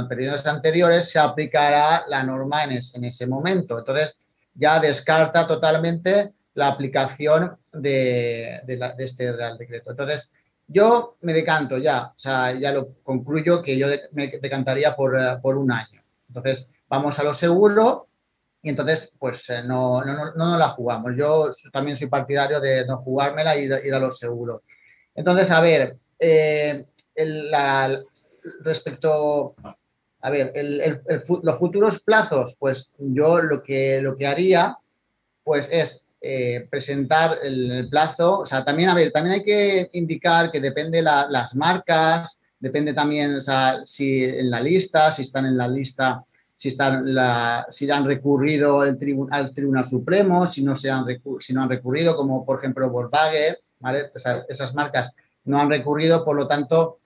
[0.10, 3.80] periodos anteriores se aplicará la norma en, ese momento.
[3.80, 4.18] Entonces,
[4.54, 8.62] ya descarta totalmente la aplicación de,
[8.98, 9.92] este Real Decreto.
[9.92, 10.34] Entonces,
[10.68, 15.58] yo me decanto ya, o sea, ya lo concluyo que yo me decantaría por, por
[15.58, 16.02] un año.
[16.28, 18.08] Entonces, vamos a lo seguro
[18.62, 21.16] y entonces, pues eh, no, no, no, la jugamos.
[21.16, 24.64] Yo también soy partidario de no jugármela y ir, ir a lo seguro.
[25.16, 26.86] Entonces, a ver, eh,
[28.64, 29.56] respecto,
[30.22, 30.54] a ver,
[31.44, 34.78] los futuros plazos, pues yo lo que, lo que haría,
[35.44, 40.52] pues es eh, presentar el, plazo, o sea, también, a ver, también hay que indicar
[40.52, 43.40] que depende las marcas, depende también,
[43.86, 46.24] si en la lista, si están en la lista,
[46.56, 49.00] si, están la, si han recurrido el
[49.32, 51.06] al Tribunal Supremo, si no, se han,
[51.40, 53.56] si no han recurrido, como por ejemplo Volkswagen,
[54.16, 55.16] esas, marcas
[55.46, 57.00] no han recurrido, por lo tanto,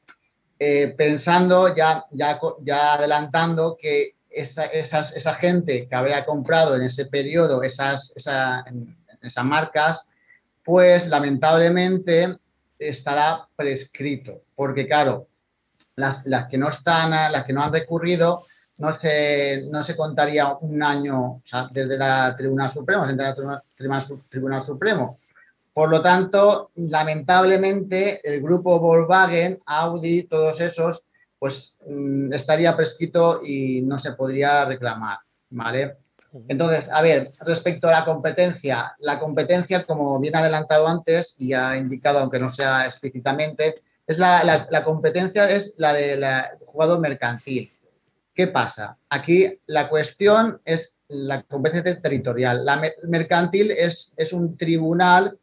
[0.59, 7.05] eh, pensando, ya, ya, ya adelantando que esa, esa gente que habría comprado en ese
[7.05, 10.07] periodo esas, esas marcas,
[10.63, 12.37] pues lamentablemente
[12.77, 15.27] estará prescrito, porque claro,
[15.95, 18.45] las, las, que no están, las que no han recurrido,
[18.77, 23.63] no se, no se contaría un año desde la Tribunal Supremo, desde la
[24.29, 25.19] Tribunal Supremo,
[25.75, 31.03] por lo tanto, lamentablemente, el grupo Volkswagen, Audi, todos esos,
[31.37, 35.17] pues mm, estaría prescrito y no se podría reclamar,
[35.49, 35.97] ¿vale?
[36.47, 41.75] Entonces, a ver, respecto a la competencia, la competencia, como bien adelantado antes y ha
[41.75, 46.25] indicado, aunque no sea explícitamente, es la, competencia es la del
[46.65, 47.73] jugador mercantil.
[48.33, 48.97] ¿Qué pasa?
[49.09, 52.63] Aquí la cuestión es la competencia territorial.
[52.63, 55.37] La mercantil es, es un tribunal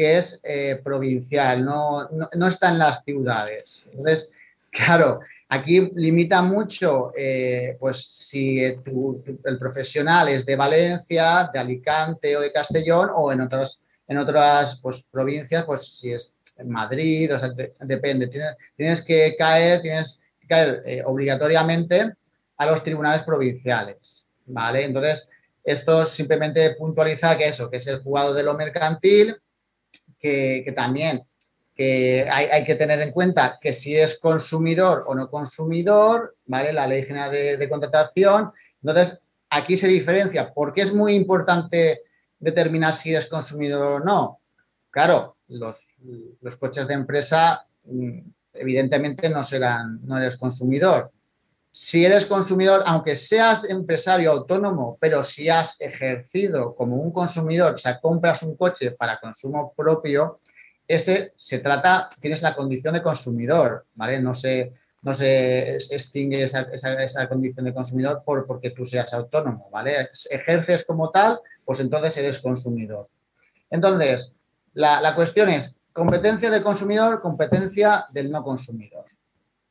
[0.00, 3.86] que es eh, provincial, no, no, está en las ciudades.
[3.92, 4.30] Entonces,
[4.70, 12.40] claro, aquí limita mucho, eh, pues si el profesional es de Valencia, de Alicante o
[12.40, 17.38] de Castellón o en otras, en otras pues, provincias, pues si es en Madrid, o
[17.84, 18.28] depende.
[18.28, 22.10] Tienes, tienes, que caer, tienes que caer eh, obligatoriamente
[22.56, 24.82] a los tribunales provinciales, ¿vale?
[24.82, 25.28] Entonces,
[25.62, 29.36] esto simplemente puntualiza que eso, que es el jugado de lo mercantil,
[30.20, 31.22] que, también
[31.74, 36.72] que hay, que tener en cuenta que si es consumidor o no consumidor, ¿vale?
[36.72, 38.52] La ley general de, contratación.
[38.82, 40.52] Entonces, aquí se diferencia.
[40.52, 42.02] porque es muy importante
[42.38, 44.40] determinar si es consumidor o no?
[44.90, 45.96] Claro, los,
[46.40, 48.18] los coches de empresa mm,
[48.54, 51.12] evidentemente no serán, no eres consumidor
[51.70, 57.78] si eres consumidor, aunque seas empresario autónomo, pero si has ejercido como un consumidor, o
[57.78, 60.40] sea, compras un coche para consumo propio,
[60.88, 64.20] ese se trata, tienes la condición de consumidor, ¿vale?
[64.20, 69.70] No se, no se extingue esa, esa, condición de consumidor por, porque tú seas autónomo,
[69.70, 70.10] ¿vale?
[70.30, 73.08] Ejerces como tal, pues entonces eres consumidor.
[73.70, 74.34] Entonces,
[74.72, 79.04] la, la cuestión es competencia del consumidor, competencia del no consumidor.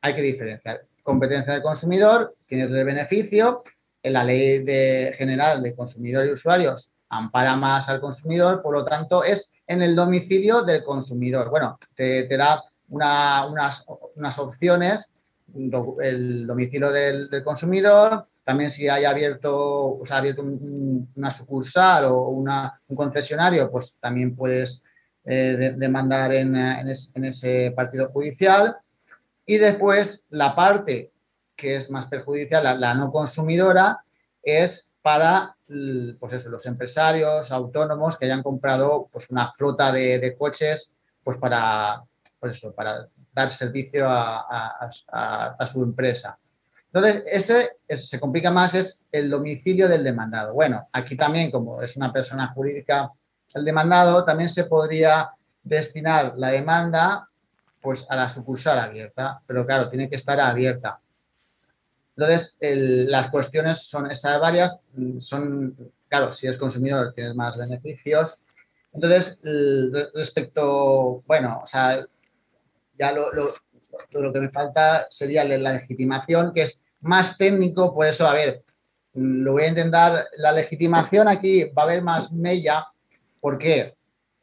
[0.00, 3.62] Hay que diferenciar competencia del consumidor, tiene el beneficio,
[4.02, 8.84] en la ley de, general de consumidor y usuarios ampara más al consumidor, por lo
[8.84, 11.50] tanto es en el domicilio del consumidor.
[11.50, 13.84] Bueno, te, da unas,
[14.14, 15.10] unas, opciones,
[16.00, 22.80] el domicilio del, consumidor, también si hay abierto, o sea, abierto una sucursal o una,
[22.88, 24.82] un concesionario, pues también puedes
[25.24, 28.76] eh, demandar en, en, ese partido judicial.
[29.50, 31.10] Y después la parte
[31.56, 33.98] que es más perjudicial, la, no consumidora,
[34.40, 35.56] es para
[36.20, 40.94] pues eso, los empresarios autónomos que hayan comprado pues, una flota de, coches
[41.24, 42.00] pues para,
[42.38, 44.88] pues eso, para dar servicio a,
[45.58, 46.38] a su empresa.
[46.92, 50.54] Entonces, ese, se complica más, es el domicilio del demandado.
[50.54, 53.10] Bueno, aquí también, como es una persona jurídica
[53.52, 55.30] el demandado, también se podría
[55.60, 57.29] destinar la demanda
[57.80, 61.00] pues a la sucursal abierta, pero claro, tiene que estar abierta.
[62.16, 62.58] Entonces,
[63.08, 64.82] las cuestiones son esas varias,
[65.18, 65.74] son,
[66.08, 68.44] claro, si es consumidor tienes más beneficios.
[68.92, 69.40] Entonces,
[70.14, 72.04] respecto, bueno, o sea,
[72.98, 73.30] ya lo,
[74.10, 78.62] lo que me falta sería la legitimación, que es más técnico, por eso, a ver,
[79.14, 82.86] lo voy a intentar, la legitimación aquí va a haber más mella,
[83.40, 83.96] ¿por qué?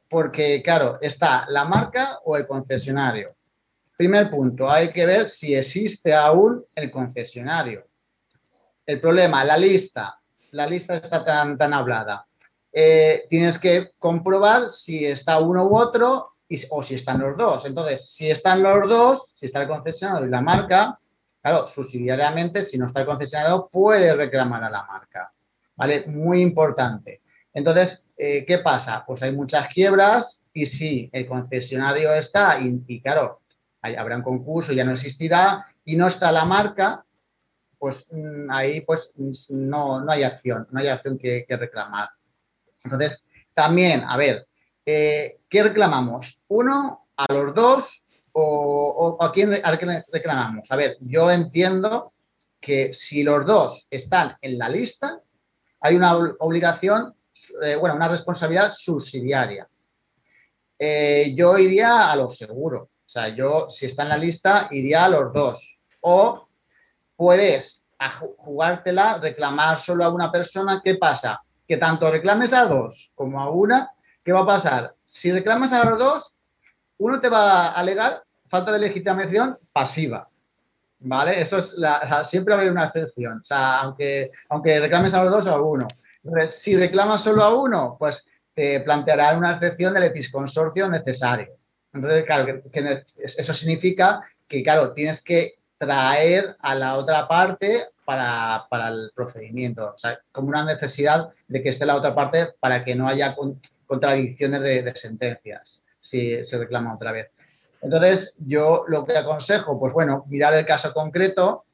[0.10, 3.36] Porque, claro, está la marca o el concesionario.
[3.98, 7.88] Primer punto, hay que ver si existe aún el concesionario.
[8.86, 10.20] El problema, la lista,
[10.52, 12.26] la lista está tan, tan hablada.
[12.72, 16.34] Eh, tienes que comprobar si está uno u otro
[16.70, 17.66] o si están los dos.
[17.66, 21.00] Entonces, si están los dos, si está el concesionario y la marca,
[21.42, 25.34] claro, subsidiariamente, si no está el concesionario, puede reclamar a la marca.
[25.76, 26.06] ¿Vale?
[26.08, 27.22] Muy importante.
[27.58, 29.04] Entonces, eh, ¿qué pasa?
[29.06, 33.42] Pues hay muchas quiebras y si el concesionario está y, claro,
[33.82, 37.04] habrá un concurso, ya no existirá y no está la marca,
[37.80, 39.14] pues mm, ahí pues
[39.50, 42.10] no, no hay acción, no hay acción que reclamar.
[42.84, 44.48] Entonces, también, a ver,
[44.90, 46.42] eh, ¿qué reclamamos?
[46.48, 49.52] ¿Uno a los dos o, a, quién,
[50.10, 50.72] reclamamos?
[50.72, 52.14] A ver, yo entiendo
[52.62, 55.20] que si los dos están en la lista,
[55.82, 57.17] hay una obligación,
[57.64, 59.68] eh, bueno, una responsabilidad subsidiaria.
[60.80, 62.84] Eh, yo iría a lo seguro.
[62.84, 65.82] O sea, yo, si está en la lista, iría a los dos.
[66.02, 66.48] O
[67.16, 67.86] puedes
[68.38, 70.82] jugártela, reclamar solo a una persona.
[70.84, 71.42] ¿Qué pasa?
[71.68, 73.92] Que tanto reclames a dos como a una,
[74.28, 74.94] ¿Qué va a pasar?
[75.06, 76.36] Si reclamas a los dos,
[76.98, 80.28] uno te va a alegar falta de legitimación pasiva.
[81.00, 81.40] ¿Vale?
[81.40, 81.78] Eso es
[82.26, 83.40] siempre va a haber una excepción.
[83.40, 85.88] O sea, aunque, aunque reclames a los dos o a uno.
[86.48, 91.50] Si reclamas solo a uno, pues te planteará una excepción del episconsorcio necesario.
[91.94, 92.62] Entonces, claro,
[93.16, 99.94] eso significa que, claro, tienes que traer a la otra parte para, para, el procedimiento.
[99.94, 103.36] O sea, como una necesidad de que esté la otra parte para que no haya
[103.86, 107.30] contradicciones de, sentencias, si se reclama otra vez.
[107.82, 111.66] Entonces, yo lo que aconsejo, pues bueno, mirar el caso concreto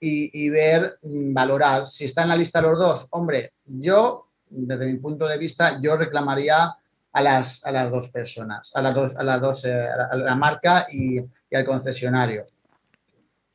[0.00, 3.06] y, ver, mm, valorar si está en la lista los dos.
[3.10, 6.74] Hombre, yo, desde mi punto de vista, yo reclamaría
[7.12, 10.34] a las, a las dos personas, a las dos, a las dos, eh, a la
[10.34, 11.18] marca y,
[11.54, 12.46] al concesionario.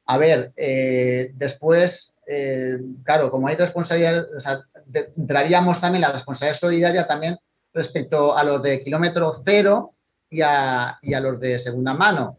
[0.08, 4.26] A ver, eh, después, eh, claro, como hay responsabilidad,
[5.16, 7.38] entraríamos también la responsabilidad solidaria también
[7.74, 9.94] respecto a los de kilómetro cero
[10.30, 12.38] y a, los de segunda mano.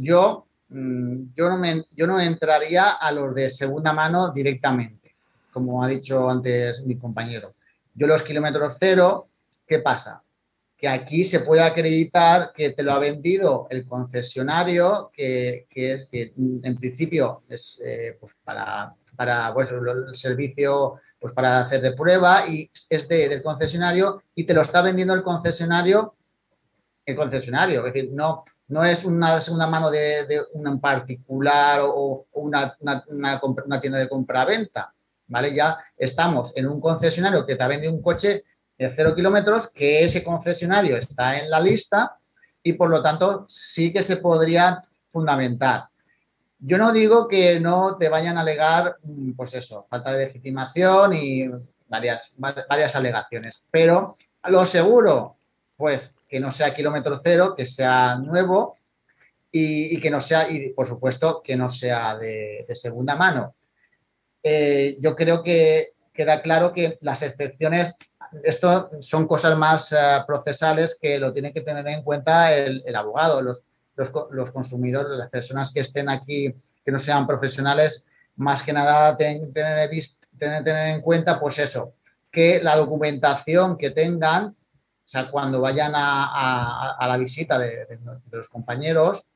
[0.00, 5.14] Yo, yo, no me, yo no entraría a los de segunda mano directamente,
[5.52, 7.54] como ha dicho antes mi compañero.
[7.94, 9.28] Yo los kilómetros cero,
[9.66, 10.22] ¿qué pasa?
[10.78, 17.42] que aquí se puede acreditar que te lo ha vendido el concesionario, que, en principio
[17.48, 23.08] es eh, pues para, para pues, el servicio pues para hacer de prueba y es
[23.08, 26.14] del concesionario y te lo está vendiendo el concesionario
[27.04, 32.76] el concesionario, es decir, no, no es una segunda mano de, un particular o, una,
[32.80, 34.92] una, tienda de compra-venta,
[35.26, 35.54] ¿vale?
[35.54, 38.44] Ya estamos en un concesionario que te vendido un coche
[38.76, 42.18] de cero kilómetros, que ese concesionario está en la lista
[42.62, 45.88] y por lo tanto sí que se podría fundamentar.
[46.58, 51.14] Yo no digo que no te vayan a alegar, mm, pues eso, falta de legitimación
[51.14, 51.48] y
[51.88, 55.36] varias, varias alegaciones, pero lo seguro,
[55.76, 58.76] pues que no sea kilómetro cero, que sea nuevo
[59.50, 63.54] y, que no sea, y por supuesto, que no sea de, segunda mano.
[64.42, 67.96] Eh, yo creo que queda claro que las excepciones,
[68.42, 73.40] esto son cosas más eh, procesales que lo tiene que tener en cuenta el, abogado,
[73.40, 73.64] los,
[73.94, 76.54] los, consumidores, las personas que estén aquí,
[76.84, 78.06] que no sean profesionales,
[78.36, 79.50] más que nada tener,
[80.38, 81.94] tener, en cuenta, pues eso,
[82.30, 84.54] que la documentación que tengan,
[85.08, 87.98] o sea, cuando vayan a, la visita de,
[88.30, 89.30] los compañeros,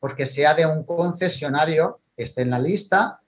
[0.00, 3.20] pues que sea de un concesionario que esté en la lista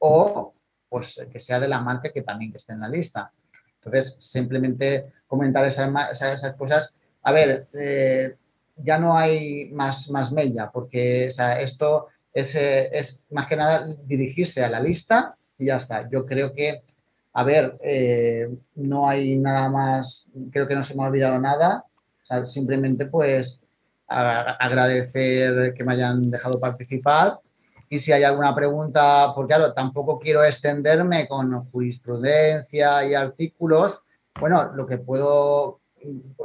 [0.00, 0.52] o
[0.88, 3.30] pues que sea de la marca que también esté en la lista.
[3.76, 6.96] Entonces, simplemente comentar esas, esas cosas.
[7.22, 8.34] A ver, eh,
[8.74, 14.64] ya no hay más, más mella, porque esto es, eh, es, más que nada dirigirse
[14.64, 16.08] a la lista y ya está.
[16.10, 16.82] Yo creo que,
[17.32, 21.84] a ver, eh, no hay nada más, creo que no se me ha olvidado nada.
[22.44, 23.62] simplemente pues
[24.06, 27.38] agradecer que me hayan dejado participar
[27.90, 34.02] y si hay alguna pregunta, porque tampoco quiero extenderme con jurisprudencia y artículos,
[34.38, 35.80] bueno, lo que puedo,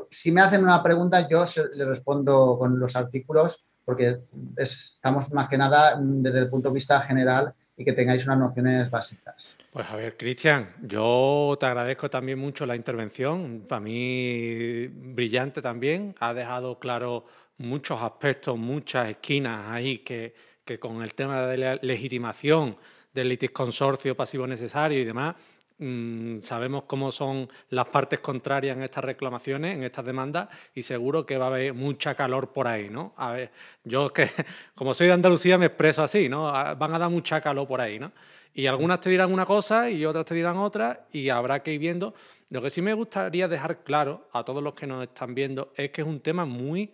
[0.09, 4.19] si me hacen una pregunta, yo le respondo con los artículos, porque
[4.55, 8.89] estamos más que nada desde el punto de vista general y que tengáis unas nociones
[8.89, 9.57] básicas.
[9.73, 16.13] Pues a ver, Cristian, yo te agradezco también mucho la intervención, para mí brillante también,
[16.19, 17.25] ha dejado claro
[17.57, 22.77] muchos aspectos, muchas esquinas ahí que, que con el tema de la legitimación
[23.15, 25.37] del litisconsorcio pasivo necesario y demás,
[25.77, 31.25] mm, sabemos cómo son las partes contrarias en estas reclamaciones, en estas demandas, y seguro
[31.25, 33.13] que va a haber mucha calor por ahí, ¿no?
[33.17, 33.51] A ver,
[33.83, 34.11] yo
[34.75, 36.43] como soy de Andalucía, me expreso así, ¿no?
[36.43, 38.11] Van a dar mucha calor por ahí, ¿no?
[38.53, 41.79] Y algunas te dirán una cosa y otras te dirán otra, y habrá que ir
[41.79, 42.13] viendo.
[42.49, 45.89] Lo que sí me gustaría dejar claro a todos los que nos están viendo es
[45.91, 46.93] que es un tema muy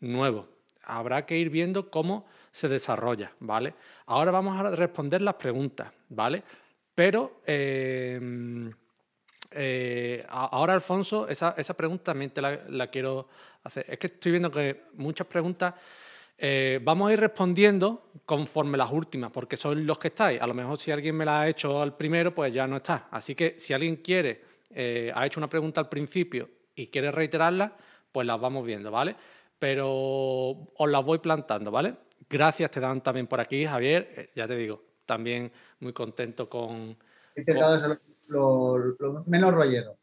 [0.00, 0.46] nuevo.
[0.84, 3.74] Habrá que ir viendo cómo se desarrolla, ¿vale?
[4.06, 6.42] Ahora vamos a responder las preguntas, ¿vale?
[6.98, 8.18] Pero eh,
[9.52, 13.28] eh, ahora, Alfonso, esa, pregunta también te la, quiero
[13.62, 13.86] hacer.
[13.88, 15.74] Es que estoy viendo que muchas preguntas
[16.36, 20.42] eh, vamos a ir respondiendo conforme las últimas, porque son los que estáis.
[20.42, 23.06] A lo mejor si alguien me la ha hecho al primero, pues ya no está.
[23.12, 24.42] Así que si alguien quiere,
[25.14, 27.76] ha hecho una pregunta al principio y quiere reiterarla,
[28.10, 29.14] pues las vamos viendo, ¿vale?
[29.56, 31.94] Pero os las voy plantando, ¿vale?
[32.28, 34.12] Gracias te dan también por aquí, Javier.
[34.16, 35.50] Eh, ya te digo, también
[35.80, 36.96] muy contento con...
[37.34, 39.96] He intentado ser lo, menos rollero.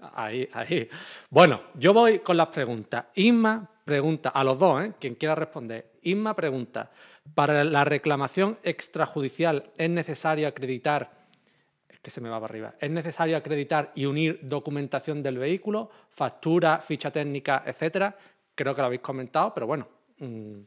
[0.00, 0.88] Ahí, ahí.
[1.30, 3.06] Bueno, yo voy con las preguntas.
[3.14, 4.92] Isma pregunta, a los dos, ¿eh?
[4.98, 5.92] quien quiera responder.
[6.00, 6.90] Isma pregunta,
[7.34, 11.26] ¿para la reclamación extrajudicial es necesario acreditar,
[11.88, 15.90] es que se me va para arriba, es necesario acreditar y unir documentación del vehículo,
[16.10, 18.16] factura, ficha técnica, etcétera?
[18.54, 19.86] Creo que lo habéis comentado, pero bueno,
[20.18, 20.60] Mm,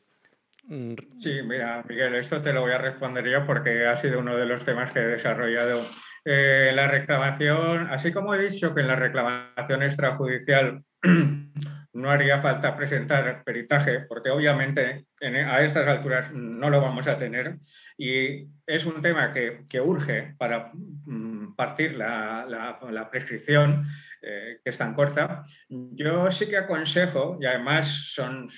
[1.20, 4.46] sí, mira, Miguel, esto te lo voy a responder yo porque ha sido uno de
[4.46, 5.88] los temas que he desarrollado.
[6.24, 10.84] Eh, la reclamación, así como he dicho que en la reclamación extrajudicial
[11.94, 17.58] no haría falta presentar peritaje, porque obviamente a estas alturas no lo vamos a tener,
[17.98, 23.86] y es un tema que, urge para mm, partir la prescripción.
[24.22, 28.50] Eh, que es tan corta, yo sí que aconsejo, y además son,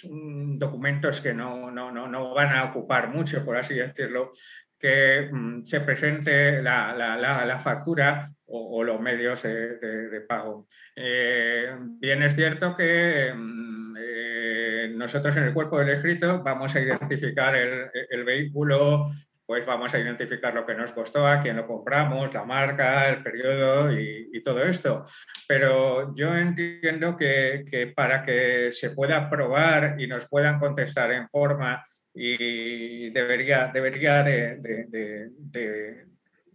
[0.57, 4.31] documentos que no, no, no, van a ocupar mucho, por así decirlo,
[4.79, 10.67] que mm, se presente la, la, la, factura o, los medios de, pago.
[10.95, 16.79] Eh, bien es cierto que mm, eh, nosotros en el cuerpo del escrito vamos a
[16.79, 19.11] identificar el, el vehículo
[19.51, 23.21] pues vamos a identificar lo que nos costó, a quién lo compramos, la marca, el
[23.21, 25.05] periodo y, todo esto.
[25.45, 31.85] Pero yo entiendo que, para que se pueda probar y nos puedan contestar en forma
[32.13, 36.05] y debería, debería de,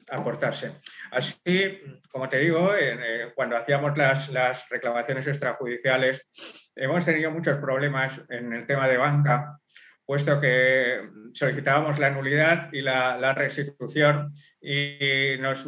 [0.09, 0.73] aportarse.
[1.11, 1.79] Así,
[2.11, 6.31] como te digo, eh, cuando hacíamos las, las reclamaciones extrajudiciales,
[6.75, 9.61] hemos tenido muchos problemas en el tema de banca
[10.07, 11.01] puesto que
[11.35, 15.67] solicitábamos la nulidad y la, restitución y nos,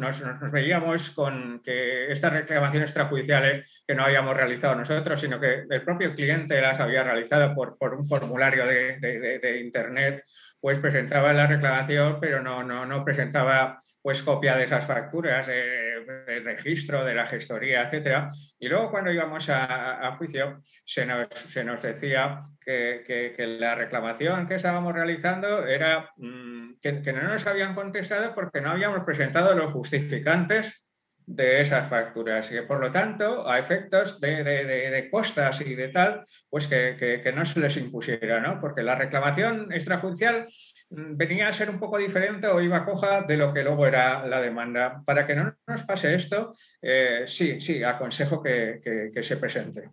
[0.51, 6.15] veíamos con que estas reclamaciones extrajudiciales que no habíamos realizado nosotros, sino que el propio
[6.15, 10.23] cliente las había realizado por, un formulario de, Internet,
[10.59, 16.41] pues presentaba la reclamación, pero no, no, no presentaba pues copia de esas facturas, de
[16.43, 18.29] registro, de la gestoría, etcétera.
[18.59, 25.65] Y luego cuando íbamos a, juicio se nos, decía que, la reclamación que estábamos realizando
[25.65, 30.83] era mm, que, no nos habían contestado porque no habíamos presentado los justificantes
[31.25, 35.75] de esas facturas y que por lo tanto a efectos de, de, de, costas y
[35.75, 38.59] de tal, pues que, no se les impusiera, ¿no?
[38.59, 40.47] Porque la reclamación extrajudicial
[40.89, 44.41] venía a ser un poco diferente o iba coja de lo que luego era la
[44.41, 45.01] demanda.
[45.05, 49.91] Para que no nos pase esto, eh, sí, sí, aconsejo que, se presente.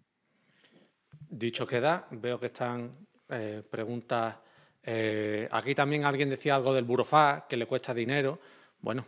[1.29, 2.97] Dicho queda, veo que están
[3.29, 4.37] eh, preguntas.
[4.83, 8.41] Eh, aquí también alguien decía algo del burofá, que le cuesta dinero.
[8.81, 9.05] Bueno,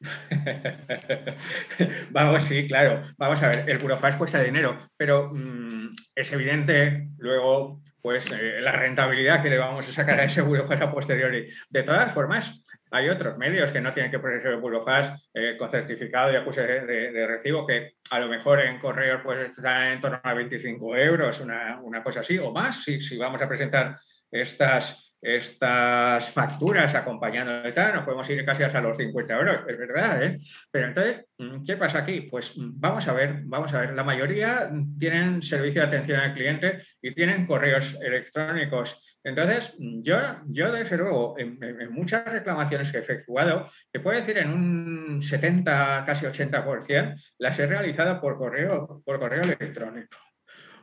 [2.10, 3.02] Vamos, sí, claro.
[3.18, 8.72] Vamos a ver, el burofax cuesta dinero, pero mm, es evidente luego pues eh, la
[8.72, 11.48] rentabilidad que le vamos a sacar a ese burofax a posteriori.
[11.68, 15.70] De todas formas, hay otros medios que no tienen que ponerse el burofax eh, con
[15.70, 20.20] certificado y acuse de, recibo que a lo mejor en correos pues están en torno
[20.22, 23.98] a 25 euros, una, una cosa así, o más, si, si vamos a presentar
[24.30, 29.78] estas estas facturas acompañando de tal, nos podemos ir casi hasta los 50 euros, es
[29.78, 30.38] verdad, ¿eh?
[30.70, 32.22] Pero entonces, mm, ¿qué pasa aquí?
[32.22, 36.34] Pues mm, vamos a ver, vamos a ver, la mayoría tienen servicio de atención al
[36.34, 39.18] cliente y tienen correos electrónicos.
[39.22, 40.16] Entonces, mm, yo,
[40.46, 41.58] yo desde luego, en,
[41.90, 47.66] muchas reclamaciones que he efectuado, te puedo decir en un 70, casi 80%, las he
[47.66, 50.16] realizado por correo, por correo electrónico.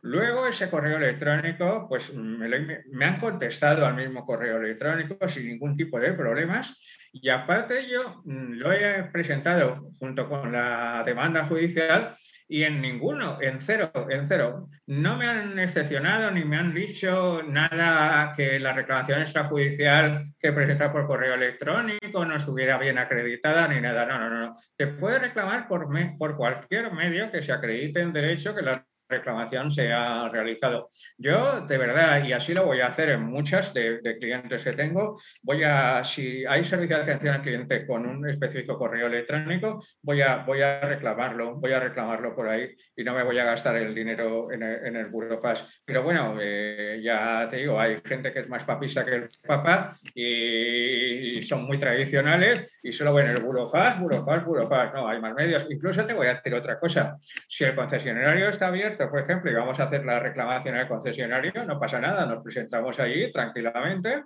[0.02, 6.00] Luego ese correo electrónico, pues me, han contestado al mismo correo electrónico sin ningún tipo
[6.00, 6.80] de problemas
[7.12, 12.16] y aparte yo mm, lo he presentado junto con la demanda judicial
[12.50, 14.70] y en ninguno, en cero, en cero.
[14.86, 20.92] No me han excepcionado ni me han dicho nada que la reclamación extrajudicial que presenta
[20.92, 24.06] por correo electrónico no estuviera bien acreditada ni nada.
[24.06, 24.56] No, no, no.
[24.78, 29.72] Se puede reclamar por, por cualquier medio que se acredite en derecho que la reclamación
[29.72, 30.92] se ha realizado.
[31.18, 35.20] Yo, de verdad, y así lo voy a hacer en muchas de, clientes que tengo,
[35.44, 40.22] voy a, si hay servicio de atención al cliente con un específico correo electrónico, voy
[40.22, 43.76] a, voy a reclamarlo, voy a reclamarlo por ahí y no me voy a gastar
[43.78, 45.08] el dinero en el, en el
[45.86, 49.96] Pero bueno, eh, ya te digo, hay gente que es más papista que el papá
[50.14, 54.94] y, son muy tradicionales y solo ven el Burofax, Burofax, Burofax.
[54.94, 55.68] No, hay más medios.
[55.70, 57.18] Incluso te voy a decir otra cosa.
[57.48, 61.64] Si el concesionario está abierto, por ejemplo, y vamos a hacer la reclamación al concesionario,
[61.66, 64.24] no pasa nada, nos presentamos allí tranquilamente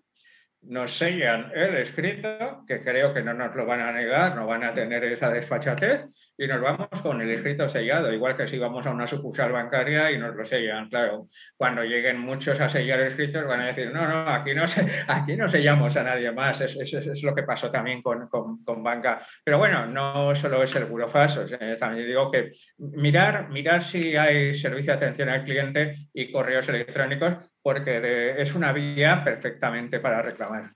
[0.64, 4.64] nos sellan el escrito, que creo que no nos lo van a negar, no van
[4.64, 6.05] a tener esa desfachatez,
[6.38, 10.12] y nos vamos con el escrito sellado, igual que si vamos a una sucursal bancaria
[10.12, 10.89] y nos lo sellan.
[10.89, 14.68] Claro, cuando lleguen muchos a sellar el escrito, van a decir, no, no, aquí no,
[14.68, 16.62] se, aquí no sellamos a nadie más.
[16.62, 19.22] Es, es, lo que pasó también con, con, banca.
[19.43, 21.39] Pero bueno, no solo es el burofax,
[21.80, 27.51] también digo que mirar, mirar si hay servicio de atención al cliente y correos electrónicos
[27.62, 30.72] porque es una vía perfectamente para reclamar.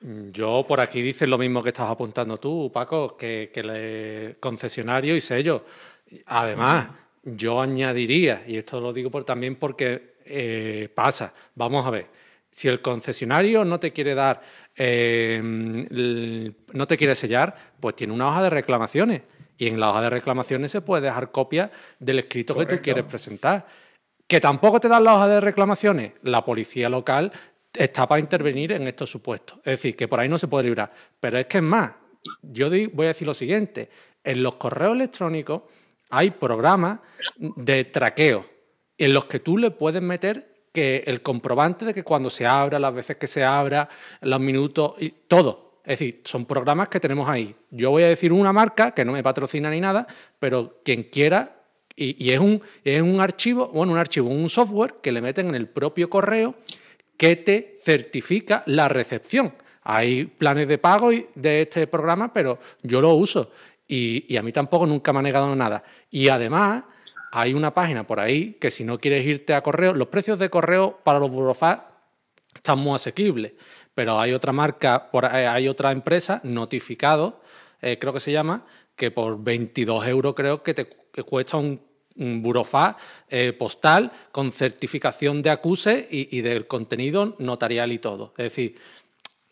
[0.00, 5.20] Yo por aquí dices lo mismo que estás apuntando tú, Paco, que, el concesionario y
[5.20, 5.64] sello.
[6.26, 6.88] Además,
[7.22, 12.06] yo añadiría, y esto lo digo por, también porque eh, pasa, vamos a ver,
[12.50, 14.42] si el concesionario no te quiere dar,
[14.76, 19.22] eh, no te quiere sellar, pues tiene una hoja de reclamaciones.
[19.56, 23.04] Y en la hoja de reclamaciones se puede dejar copia del escrito que tú quieres
[23.04, 23.66] presentar.
[24.26, 26.12] Que tampoco te dan la hoja de reclamaciones.
[26.22, 27.32] La policía local
[27.72, 29.58] está para intervenir en estos supuestos.
[29.58, 30.92] Es decir, que por ahí no se puede librar.
[31.20, 31.92] Pero es que es más,
[32.42, 33.90] yo voy a decir lo siguiente.
[34.22, 35.62] En los correos electrónicos
[36.10, 37.00] hay programas
[37.38, 38.46] de traqueo
[38.96, 42.78] en los que tú le puedes meter que el comprobante de que cuando se abra,
[42.78, 43.88] las veces que se abra,
[44.22, 45.80] los minutos, y todo.
[45.84, 47.54] Es decir, son programas que tenemos ahí.
[47.70, 50.06] Yo voy a decir una marca que no me patrocina ni nada,
[50.38, 51.63] pero quien quiera
[51.96, 55.54] y, es, un, es un archivo, bueno, un archivo, un software que le meten en
[55.54, 56.56] el propio correo
[57.16, 59.54] que te certifica la recepción.
[59.82, 63.50] Hay planes de pago de este programa, pero yo lo uso
[63.86, 65.84] y, a mí tampoco nunca me ha negado nada.
[66.10, 66.84] Y además
[67.32, 70.50] hay una página por ahí que si no quieres irte a correo, los precios de
[70.50, 71.82] correo para los burofax
[72.54, 73.52] están muy asequibles,
[73.94, 77.42] pero hay otra marca, hay otra empresa, Notificado,
[77.82, 78.64] eh, creo que se llama,
[78.96, 80.86] que por 22 euros creo que te
[81.24, 81.80] cuesta un,
[82.16, 82.96] un burofax
[83.28, 88.34] eh, postal con certificación de acuse y, del contenido notarial y todo.
[88.36, 88.76] Es decir,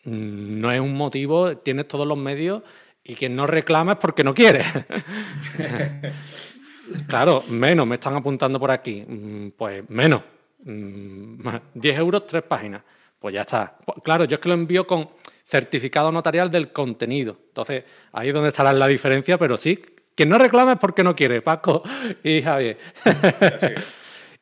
[0.05, 2.63] mm, no es un motivo, tienes todos los medios
[3.03, 4.63] y quien no reclama es porque no quiere.
[7.07, 9.03] claro, menos, me están apuntando por aquí.
[9.05, 10.23] Mm, pues menos.
[10.59, 11.47] 10 mm,
[11.83, 12.83] euros, tres páginas.
[13.19, 13.77] Pues ya está.
[14.03, 15.09] Claro, yo es que lo envío con
[15.45, 17.37] certificado notarial del contenido.
[17.47, 19.79] Entonces, ahí es donde estará la diferencia, pero sí,
[20.15, 21.83] quien no reclama es porque no quiere, Paco
[22.23, 22.77] y Javier.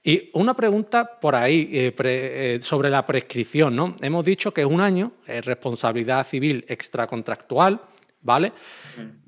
[0.03, 3.95] y una pregunta por ahí eh, eh, sobre la prescripción, ¿no?
[4.01, 7.81] Hemos dicho que es un año, es responsabilidad civil extracontractual,
[8.21, 8.51] ¿vale?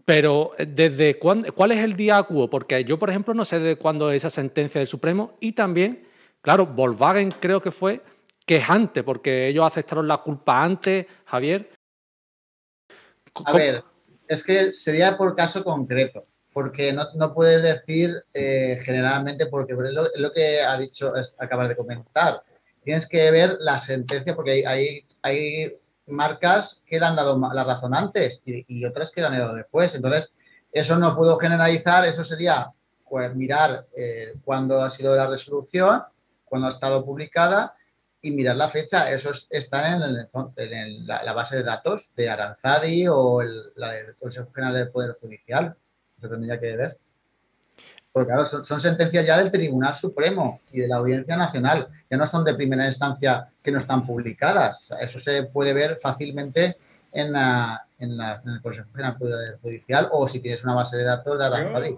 [0.05, 2.49] Pero eh, desde cuándo, ¿cuál es el día acuo?
[2.49, 6.07] Porque yo, por ejemplo, no sé de cuándo es esa sentencia del Supremo y también,
[6.41, 8.01] claro, Volkswagen creo que fue
[8.45, 11.69] que es antes, porque ellos aceptaron la culpa antes, Javier.
[13.45, 13.83] A ver,
[14.27, 20.19] es que sería por caso concreto porque no, no puedes decir eh, generalmente, porque es
[20.19, 22.43] lo, que ha dicho, es, acabas de comentar.
[22.83, 27.95] Tienes que ver la sentencia, porque hay, hay, marcas que le han dado la razón
[27.95, 29.95] antes y, otras que le han dado después.
[29.95, 30.33] Entonces,
[30.71, 32.71] eso no puedo generalizar, eso sería
[33.09, 36.03] pues, mirar eh, cuándo ha sido la resolución,
[36.43, 37.73] cuándo ha estado publicada
[38.23, 39.11] y mirar la fecha.
[39.11, 43.43] Eso está en, la, base de datos de Aranzadi o
[43.75, 45.75] la del Consejo General del Poder Judicial.
[46.17, 46.97] Eso tendría que ver.
[48.11, 52.25] Porque claro, son, sentencias ya del Tribunal Supremo y de la Audiencia Nacional, que no
[52.25, 54.91] son de primera instancia que no están publicadas.
[55.01, 56.77] eso se puede ver fácilmente
[57.11, 57.35] en,
[57.99, 61.45] en, el Consejo General del Poder Judicial o si tienes una base de datos de
[61.45, 61.97] Aranzadi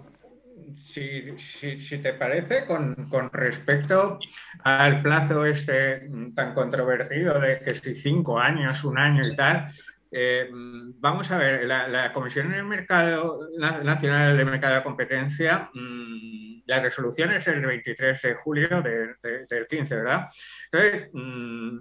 [0.74, 2.96] si, si, te parece, con,
[3.32, 4.18] respecto
[4.62, 9.66] al plazo este tan controvertido de que si cinco años, un año y tal,
[10.10, 16.80] eh, vamos a ver, la, Comisión del Mercado Nacional de Mercado de Competencia, mm, la
[16.80, 20.28] resolución es el 23 de julio del 15, ¿verdad?
[20.72, 21.78] Entonces, mm,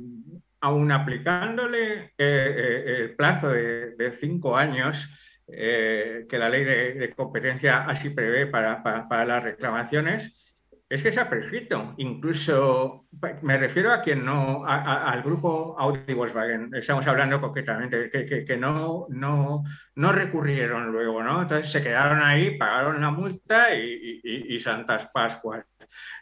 [0.62, 5.10] aún aplicándole eh, eh, el plazo de cinco años,
[5.48, 10.54] eh, que la ley de, competencia así prevé para, las reclamaciones,
[10.88, 11.94] es que se ha prescrito.
[11.98, 13.06] Incluso
[13.42, 19.08] me refiero a quien no, al grupo Audi Volkswagen, estamos hablando concretamente, que, que, no,
[19.10, 19.64] no,
[19.96, 21.42] no, recurrieron luego, ¿no?
[21.42, 25.66] Entonces se quedaron ahí, pagaron la multa y, y Santas Pascuas.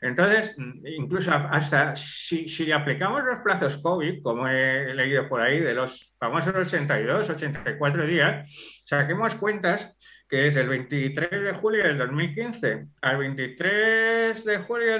[0.01, 0.55] Entonces,
[0.86, 6.14] incluso hasta si, si, aplicamos los plazos COVID, como he leído por ahí, de los
[6.20, 9.97] famosos 82, 84 días, saquemos cuentas
[10.30, 14.99] que es el 23 de julio del 2015 al 23 de julio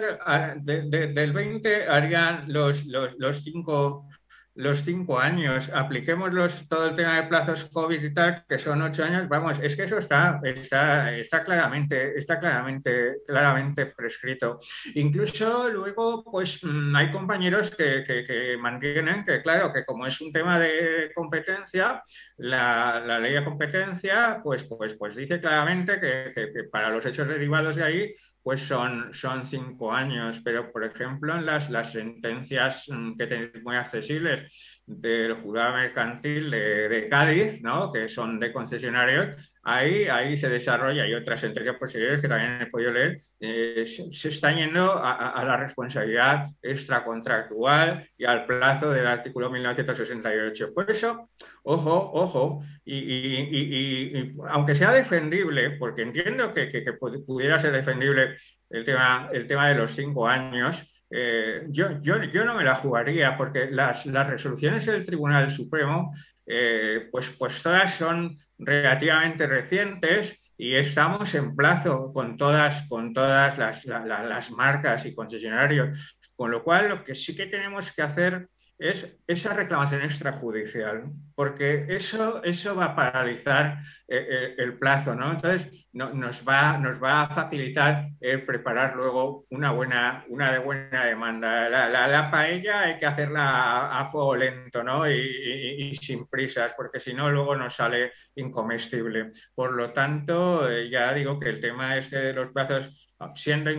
[0.62, 4.08] del 20 harían los, los, los cinco
[4.56, 6.32] los cinco años, apliquemos
[6.68, 9.84] todo el tema de plazos COVID y tal, que son ocho años, vamos, es que
[9.84, 14.60] eso está, está, está claramente, está claramente, claramente prescrito.
[14.94, 20.32] Incluso luego, pues mm, hay compañeros que, que, mantienen que, claro, que como es un
[20.32, 22.02] tema de competencia,
[22.38, 27.28] la, la ley de competencia, pues, pues, pues dice claramente que, que para los hechos
[27.28, 28.14] derivados de ahí,
[28.44, 33.64] pues son, son cinco años, pero por ejemplo en las, las sentencias mm, que tenéis
[33.64, 37.92] muy accesibles del juzgado mercantil de, Cádiz, ¿no?
[37.92, 42.66] que son de concesionarios, ahí, ahí se desarrolla y otras sentencias posteriores que también he
[42.66, 49.50] podido leer, eh, se, están yendo a, la responsabilidad extracontractual y al plazo del artículo
[49.50, 50.74] 1968.
[50.74, 51.30] Por eso,
[51.64, 58.36] ojo, ojo, y, aunque sea defendible, porque entiendo que, que, pudiera ser defendible
[58.70, 62.74] el tema, el tema de los cinco años, eh, yo, yo, yo, no me la
[62.74, 66.12] jugaría porque las, las resoluciones del Tribunal Supremo,
[66.44, 73.60] eh, pues, pues todas son relativamente recientes y estamos en plazo con todas, con todas
[73.60, 78.48] las, las marcas y concesionarios, con lo cual lo que sí que tenemos que hacer
[78.80, 85.32] es esa reclamación extrajudicial, porque eso, eso va a paralizar eh, eh, el plazo, ¿no?
[85.32, 88.10] Entonces, nos, va, nos va a facilitar
[88.48, 91.70] preparar luego una buena, una buena demanda.
[91.70, 95.10] La, paella hay que hacerla a, fuego lento, ¿no?
[95.10, 99.32] Y, sin prisas, porque si no, luego nos sale incomestible.
[99.54, 103.72] Por lo tanto, eh, ya digo que el tema este de los plazos siendo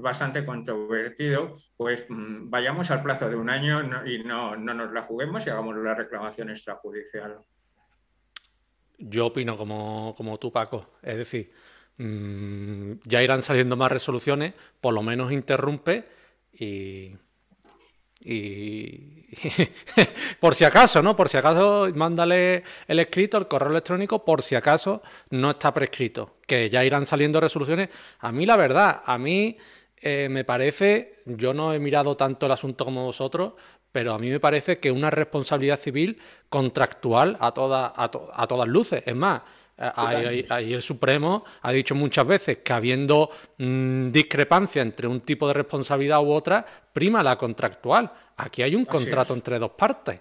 [0.00, 5.46] bastante controvertido, pues mm, vayamos al plazo de un año y no, nos la juguemos
[5.46, 6.50] y hagamos la reclamación
[8.98, 10.94] Yo opino como, tú, Paco.
[11.02, 11.52] Es decir,
[11.98, 16.04] mm, ya irán saliendo más resoluciones, por lo menos interrumpe
[16.52, 17.12] y,
[18.24, 19.18] y
[20.40, 21.14] por si acaso, ¿no?
[21.14, 26.36] Por si acaso, mándale el escrito, el correo electrónico, por si acaso no está prescrito,
[26.46, 27.90] que ya irán saliendo resoluciones.
[28.18, 29.56] A mí, la verdad, a mí
[30.00, 33.54] eh, me parece, yo no he mirado tanto el asunto como vosotros,
[33.92, 36.18] pero a mí me parece que una responsabilidad civil
[36.48, 39.02] contractual a, toda, a todas luces.
[39.06, 39.42] Es más,
[39.78, 45.54] Ahí, el Supremo ha dicho muchas veces que habiendo mm, discrepancia entre un tipo de
[45.54, 48.10] responsabilidad u otra, prima la contractual.
[48.36, 50.20] Aquí hay un contrato entre dos partes.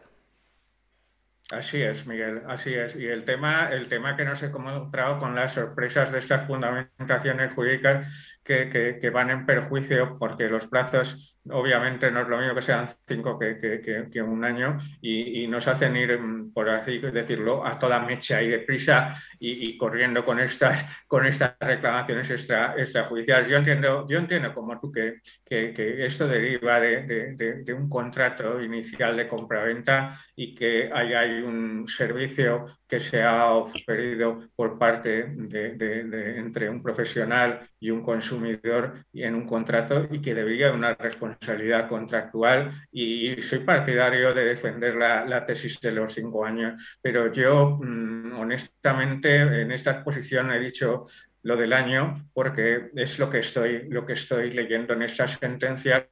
[1.52, 2.96] Así es, Miguel, así es.
[2.96, 7.54] Y el tema, el tema que nos he encontrado con las sorpresas de estas fundamentaciones
[7.54, 12.62] jurídicas que, que van en perjuicio porque los plazos obviamente no es lo mismo que
[12.62, 18.00] sean cinco que, un año y, nos hacen ir, mm, por así decirlo, a toda
[18.00, 23.50] mecha y deprisa y, y corriendo con estas, con estas reclamaciones extra, extrajudiciales.
[23.50, 30.20] Yo entiendo, yo entiendo como tú que, esto deriva de, un contrato inicial de compraventa
[30.36, 36.82] y que hay, hay un servicio que se ha ofrecido por parte de, entre un
[36.82, 42.72] profesional y un consumidor en un contrato y que debería una responsabilidad contractual.
[42.92, 49.62] Y soy partidario de defender la, tesis de los cinco años, pero yo mm, honestamente
[49.62, 51.08] en esta exposición he dicho
[51.44, 56.08] lo del año porque es lo que estoy lo que estoy leyendo en estas sentencias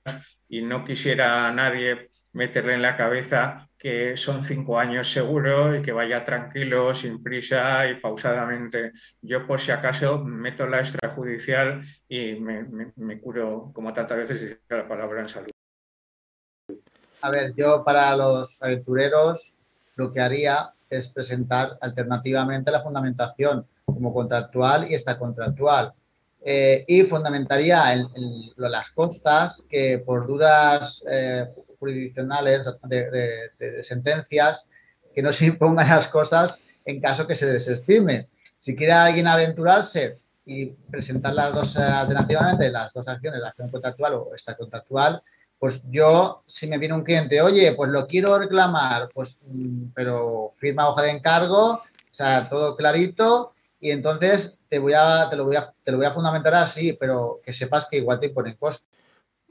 [0.47, 5.83] y no quisiera a nadie meterle en la cabeza que son cinco años seguro y
[5.83, 8.93] que vaya tranquilo, sin prisa y pausadamente.
[9.21, 14.87] Yo, por si acaso, meto la extrajudicial y me, curo, como tantas veces dice la
[14.87, 15.49] palabra, en salud.
[17.21, 19.59] A ver, yo para los aventureros
[19.95, 25.93] lo que haría es presentar alternativamente la fundamentación como contractual y esta contractual.
[26.43, 28.07] Eh, y fundamentaría en,
[28.57, 31.45] las costas que por dudas eh,
[31.85, 34.69] jurisdiccionales de, sentencias
[35.13, 38.27] que no se impongan las cosas en caso que se desestime.
[38.57, 44.13] Si quiere alguien aventurarse y presentar las dos alternativamente, las dos acciones, la acción contractual
[44.15, 45.21] o esta contractual,
[45.57, 50.49] pues yo, si me viene un cliente, oye, pues lo quiero reclamar, pues, mm, pero
[50.57, 55.45] firma hoja de encargo, o sea, todo clarito, y entonces te voy a, te lo
[55.45, 58.55] voy a, te lo voy a fundamentar así, pero que sepas que igual te imponen
[58.55, 58.89] costes.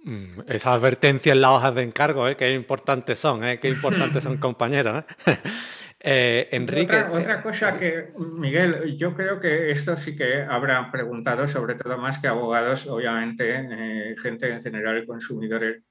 [0.05, 2.37] Mm, esas advertencias en las hojas de encargo, ¿eh?
[2.37, 3.59] qué importantes son, ¿eh?
[3.59, 5.03] qué importantes son compañeros.
[5.27, 5.37] ¿eh?
[6.01, 7.05] eh Enrique.
[7.11, 12.19] Otra, cosa que, Miguel, yo creo que esto sí que habrá preguntado, sobre todo más
[12.19, 15.83] que abogados, obviamente, gente en general, consumidores.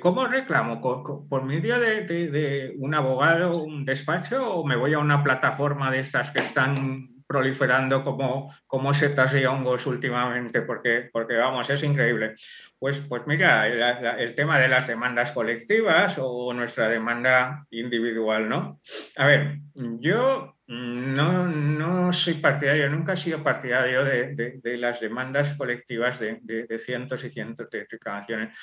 [0.00, 0.80] ¿Cómo reclamo?
[1.26, 6.00] ¿Por, medio de, de, un abogado, un despacho, o me voy a una plataforma de
[6.00, 12.34] estas que están proliferando como, como setas y hongos últimamente, porque, porque vamos, es increíble.
[12.76, 18.80] Pues, pues mira, el, tema de las demandas colectivas o nuestra demanda individual, ¿no?
[19.16, 19.58] A ver,
[20.00, 27.24] yo no, no soy partidario, nunca he sido partidario de, las demandas colectivas de, cientos
[27.24, 28.56] y cientos de reclamaciones.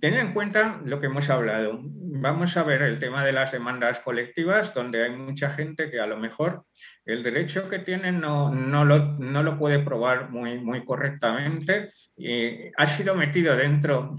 [0.00, 1.80] Ten en cuenta lo que hemos hablado.
[1.82, 6.06] Vamos a ver el tema de las demandas colectivas, donde hay mucha gente que a
[6.06, 6.64] lo mejor
[7.04, 8.54] el derecho que tiene no,
[8.84, 14.14] lo, puede probar muy, correctamente y ha sido metido dentro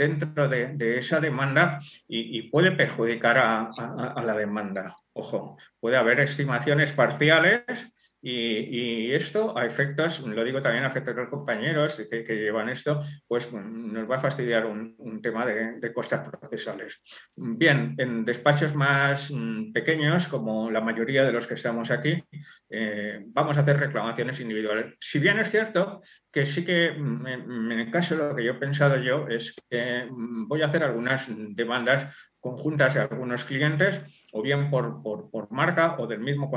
[0.48, 4.96] de, esa demanda y, puede perjudicar a, la demanda.
[5.14, 7.92] Ojo, puede haber estimaciones parciales
[8.24, 13.02] y, esto a efectos, lo digo también a efectos de los compañeros que, llevan esto,
[13.28, 17.02] pues nos va a fastidiar un, tema de, costas procesales.
[17.36, 22.24] Bien, en despachos más mm, pequeños, como la mayoría de los que estamos aquí,
[22.70, 24.96] eh, vamos a hacer reclamaciones individuales.
[25.00, 26.02] Si bien es cierto
[26.32, 30.06] que sí que mm, en, el caso lo que yo he pensado yo es que
[30.10, 34.02] mm, voy a hacer algunas demandas conjuntas de algunos clientes,
[34.34, 36.52] o bien por, por, marca o del mismo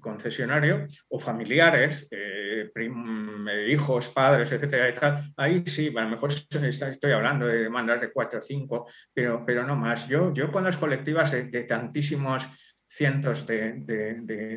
[0.00, 2.70] concesionario, o familiares, eh,
[3.68, 5.32] hijos, padres, etcétera, y tal.
[5.36, 9.66] Ahí sí, a lo mejor estoy hablando de demandas de cuatro o cinco, pero, pero
[9.66, 10.06] no más.
[10.08, 12.46] Yo, yo con las colectivas de, tantísimos
[12.86, 13.82] cientos de,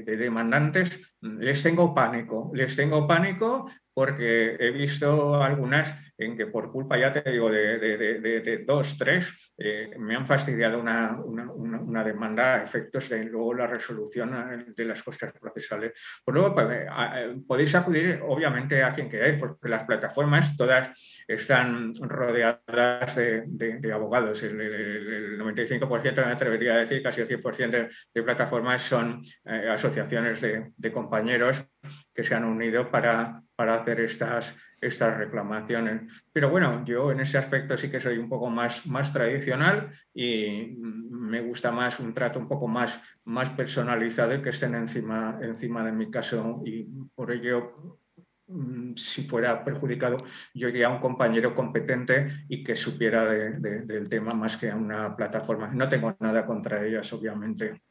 [0.05, 6.99] demandantes, les tengo pánico, les tengo pánico porque he visto algunas en que por culpa,
[6.99, 13.23] ya te digo, de, dos, tres, eh, me han fastidiado una, demanda a efectos de
[13.23, 15.93] luego la resolución eh, de las cosas procesales.
[16.23, 20.91] Por luego, pues, eh, podéis acudir, obviamente, a quien queráis, porque las plataformas todas
[21.27, 24.43] están rodeadas de, abogados.
[24.43, 31.65] El, 95% me atrevería a decir, casi el 100% de, plataformas son asociaciones de compañeros
[32.13, 36.03] que se han unido para, para hacer estas estas reclamaciones.
[36.31, 40.75] Pero bueno, yo en ese aspecto sí que soy un poco más, más tradicional y
[40.77, 45.83] me gusta más un trato un poco más, más personalizado y que estén encima, encima
[45.83, 46.83] de mi caso y
[47.15, 47.99] por ello
[48.47, 50.17] mm, si fuera perjudicado,
[50.53, 55.15] yo iría a un compañero competente y que supiera del tema más que a una
[55.15, 55.67] plataforma.
[55.73, 57.81] No tengo nada contra ellas, obviamente.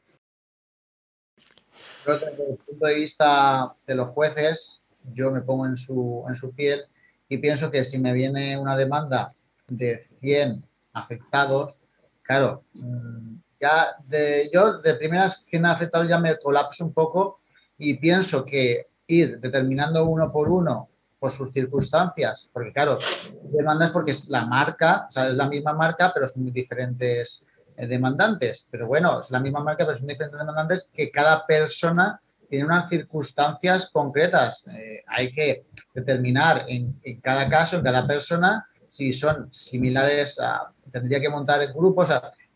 [2.05, 6.53] desde el punto de vista de los jueces, yo me pongo en su, en su
[6.53, 6.85] piel
[7.29, 9.33] y pienso que si me viene una demanda
[9.67, 11.83] de 100 afectados,
[12.21, 17.39] claro, mm, ya de, yo de primeras 100 afectados ya me colapso un poco
[17.77, 20.89] y pienso que ir determinando uno por uno
[21.19, 22.99] por sus circunstancias, porque claro,
[23.43, 27.87] demandas porque es la marca, o sea, es la misma marca, pero son diferentes eh,
[27.87, 28.67] demandantes.
[28.69, 32.89] Pero bueno, es la misma marca, pero son diferentes demandantes que cada persona tiene unas
[32.89, 34.65] circunstancias concretas.
[34.67, 41.19] Eh, hay que determinar en, cada caso, en cada persona, si son similares a, tendría
[41.19, 42.09] que montar grupos.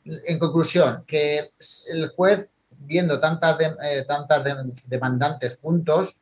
[0.03, 1.51] en conclusión, que
[1.93, 4.43] el juez, viendo tantas, eh, tantas
[4.87, 6.17] demandantes juntos,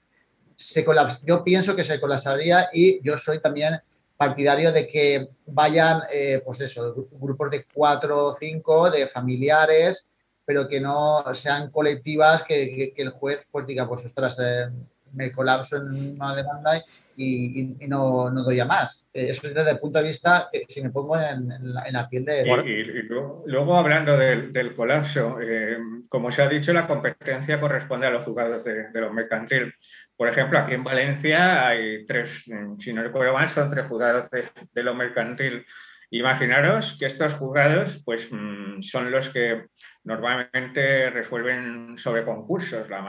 [0.55, 0.85] se
[1.25, 3.79] yo pienso que se colapsaría y yo soy también
[4.19, 10.08] partidario de que vayan, eh, pues eso, grupos de cuatro o cinco, de familiares,
[10.49, 14.67] pero que no sean colectivas, que, el juez pues diga, pues ostras, eh,
[15.13, 16.83] me colapso en una demanda
[17.15, 19.07] y, no, no, doy a más.
[19.13, 22.25] Eh, eso es desde el punto de vista, eh, si me pongo en, la, piel
[22.25, 22.47] de...
[22.65, 23.03] Y,
[23.45, 25.77] luego, hablando del, colapso, eh,
[26.09, 29.71] como se ha dicho, la competencia corresponde a los juzgados de, los mercantil.
[30.17, 34.45] Por ejemplo, aquí en Valencia hay tres, si no recuerdo mal, son tres juzgados de,
[34.73, 35.63] de lo mercantil
[36.11, 39.67] Imaginaros que estos juzgados pues, mm, son los que
[40.03, 42.89] normalmente resuelven sobre concursos.
[42.89, 43.01] La,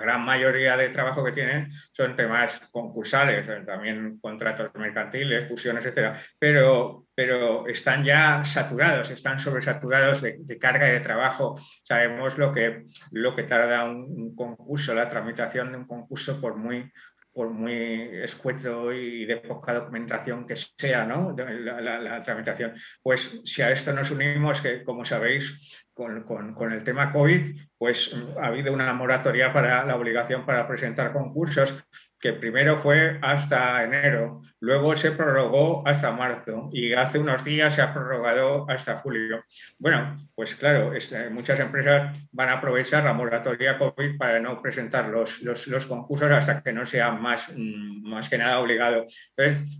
[0.00, 6.16] gran mayoría de trabajo que tienen son temas concursales, eh, también contratos mercantiles, fusiones, etc.
[6.38, 11.60] Pero, pero están ya saturados, están sobresaturados de, de carga de trabajo.
[11.82, 16.90] Sabemos lo que, lo que tarda un concurso, la tramitación de un concurso, por muy
[17.38, 21.36] por muy escueto y de poca documentación que sea, ¿no?
[21.36, 22.74] La, tramitación.
[23.00, 28.12] Pues si a esto nos unimos, que como sabéis, con, con, el tema COVID, pues
[28.42, 31.80] ha habido una moratoria para la obligación para presentar concursos
[32.20, 37.82] que primero fue hasta enero, luego se prorrogó hasta marzo y hace unos días se
[37.82, 39.44] ha prorrogado hasta julio.
[39.78, 40.92] Bueno, pues claro,
[41.30, 46.62] muchas empresas van a aprovechar la moratoria COVID para no presentar los, los, concursos hasta
[46.62, 49.04] que no sea más, mm, más que nada obligado.
[49.36, 49.78] Entonces,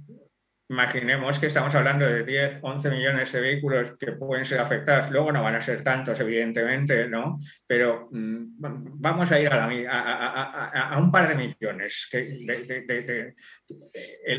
[0.71, 5.11] Imaginemos que estamos hablando de 10, 11 millones de vehículos que pueden ser afectados.
[5.11, 7.39] Luego no van a ser tantos, evidentemente, ¿no?
[7.67, 8.59] Pero mm,
[9.01, 12.09] vamos a ir a, un par de millones.
[12.13, 13.35] de,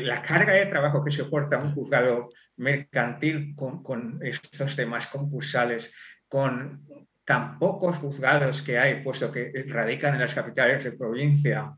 [0.02, 2.28] la carga de trabajo que soporta un juzgado
[2.58, 5.92] mercantil con, con estos temas concursales,
[6.28, 6.84] con
[7.24, 11.72] tan pocos juzgados que hay, puesto que radican en las capitales de provincia,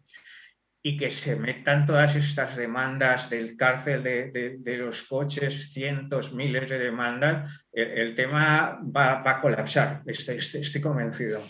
[0.82, 6.78] y que se metan todas estas demandas del cárcel de, los coches, cientos, miles de
[6.78, 11.40] demandas, el, tema va, a colapsar, estoy, estoy, convencido.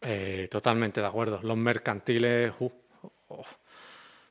[0.00, 1.40] Eh, totalmente de acuerdo.
[1.42, 2.70] Los mercantiles, uh,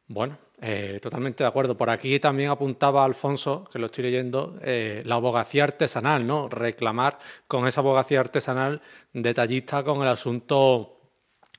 [0.08, 1.78] bueno, eh, totalmente de acuerdo.
[1.78, 6.50] Por aquí también apuntaba Alfonso, que lo estoy leyendo, eh, la abogacía artesanal, ¿no?
[6.50, 8.82] Reclamar con esa abogacía artesanal
[9.14, 11.14] detallista con el asunto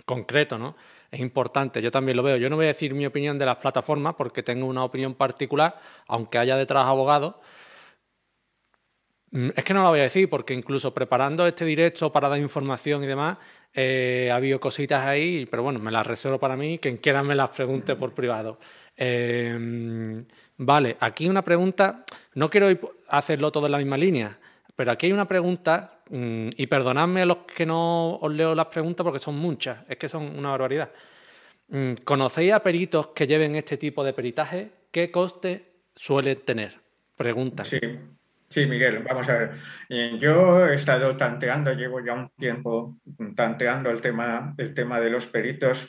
[0.04, 0.74] concreto, ¿no?
[1.10, 2.36] Es importante, yo también lo veo.
[2.36, 5.80] Yo no voy a decir mi opinión de las plataformas porque tengo una opinión particular,
[6.06, 7.34] aunque haya detrás abogados.
[9.32, 12.38] Mm, es que no la voy a decir porque incluso preparando este directo para dar
[12.38, 13.38] información y demás,
[13.72, 17.34] eh, ha habido cositas ahí, pero bueno, me las reservo para mí, quien quiera me
[17.34, 18.58] las pregunte por privado.
[18.96, 20.24] Eh,
[20.56, 22.04] vale, aquí una pregunta,
[22.34, 22.68] no quiero
[23.08, 24.38] hacerlo todo en la misma línea,
[24.76, 29.04] pero aquí hay una pregunta y perdonadme a los que no os leo las preguntas
[29.04, 30.90] porque son muchas, es que son una barbaridad.
[31.68, 34.70] Mm, ¿Conocéis a peritos que lleven este tipo de peritaje?
[34.90, 36.74] ¿Qué coste suelen tener?
[37.16, 37.64] Pregunta.
[37.64, 37.78] Sí,
[38.48, 39.50] sí, Miguel, vamos a ver.
[39.88, 42.96] Eh, yo he estado tanteando, llevo ya un tiempo
[43.36, 45.88] tanteando el tema, el tema de los peritos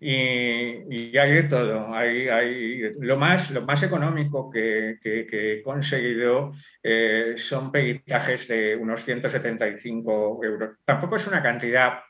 [0.00, 1.94] y, hay de todo.
[1.94, 6.52] Hay, hay, lo, más, lo más económico que, he conseguido
[6.82, 10.76] eh, son peritajes de unos 175 euros.
[10.84, 12.00] Tampoco es una cantidad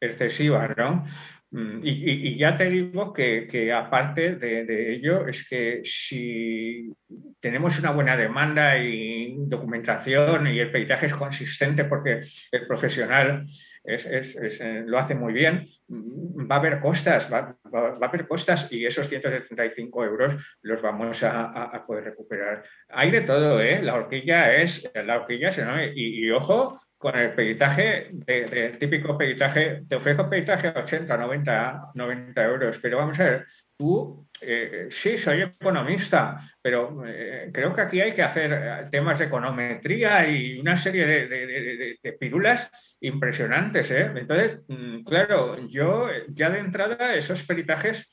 [0.00, 1.06] excesiva, ¿no?
[1.50, 6.92] Mm, y, ya te digo que, aparte de, ello, es que si
[7.40, 13.46] tenemos una buena demanda y documentación y el peritaje es consistente porque el profesional
[13.86, 19.08] eh, lo hace muy bien, va a haber costas, va, a haber costas y esos
[19.08, 22.64] 175 euros los vamos a, poder recuperar.
[22.88, 23.80] Hay de todo, ¿eh?
[23.82, 25.50] La horquilla es, la horquilla
[25.94, 32.44] y, ojo con el peritaje, del típico peritaje, te ofrezco peritaje a 80, 90, 90
[32.44, 38.00] euros, pero vamos a ver, tú, eh, sí, soy economista, pero eh, creo que aquí
[38.00, 42.70] hay que hacer eh, temas de econometría y una serie de, de, pirulas
[43.00, 43.90] impresionantes.
[43.90, 48.06] Entonces, mm, claro, yo ya de entrada esos peritajes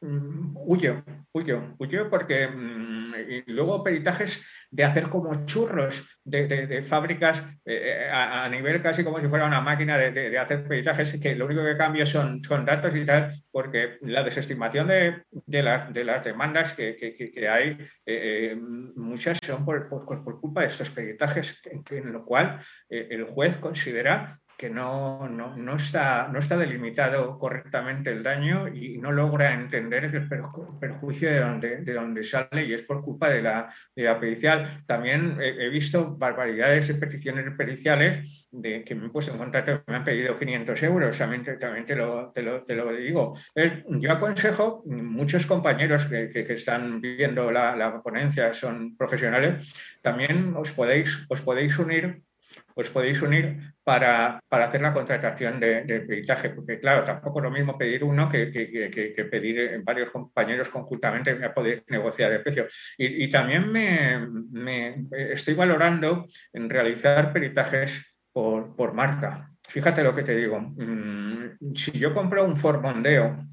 [0.00, 3.14] mm, huyo, huyo, huyo porque mm,
[3.46, 9.44] luego peritajes de hacer como churros de, fábricas eh, a, nivel casi como si fuera
[9.44, 13.34] una máquina de, hacer peritajes, que lo único que cambia son, son datos y tal,
[13.50, 16.96] porque la desestimación de, las, demandas que,
[17.50, 19.88] hay, eh, eh, muchas son por,
[20.40, 21.60] culpa de estos peritajes,
[21.90, 22.58] en, lo cual
[22.88, 29.10] el juez considera que no, no, está, no está delimitado correctamente el daño y no
[29.10, 30.28] logra entender el
[30.78, 34.82] perjuicio de donde, de donde sale y es por culpa de la, de la pericial.
[34.86, 39.96] También he, visto barbaridades de peticiones periciales de que me he puesto en contacto, me
[39.96, 43.36] han pedido 500 euros, también, también te, lo, te, lo, te, lo, digo.
[43.88, 49.72] Yo aconsejo, muchos compañeros que, que, están viendo la, la ponencia son profesionales,
[50.02, 52.22] también os podéis, os podéis unir
[52.74, 57.76] os podéis unir para, hacer la contratación de, peritaje, porque claro, tampoco es lo mismo
[57.76, 58.46] pedir uno que,
[59.30, 62.66] pedir varios compañeros conjuntamente, ya podéis negociar el precio.
[62.96, 69.52] Y, también me, estoy valorando en realizar peritajes por, por marca.
[69.68, 70.60] Fíjate lo que te digo.
[70.60, 73.46] Mm, si yo compro un Ford Mondeo,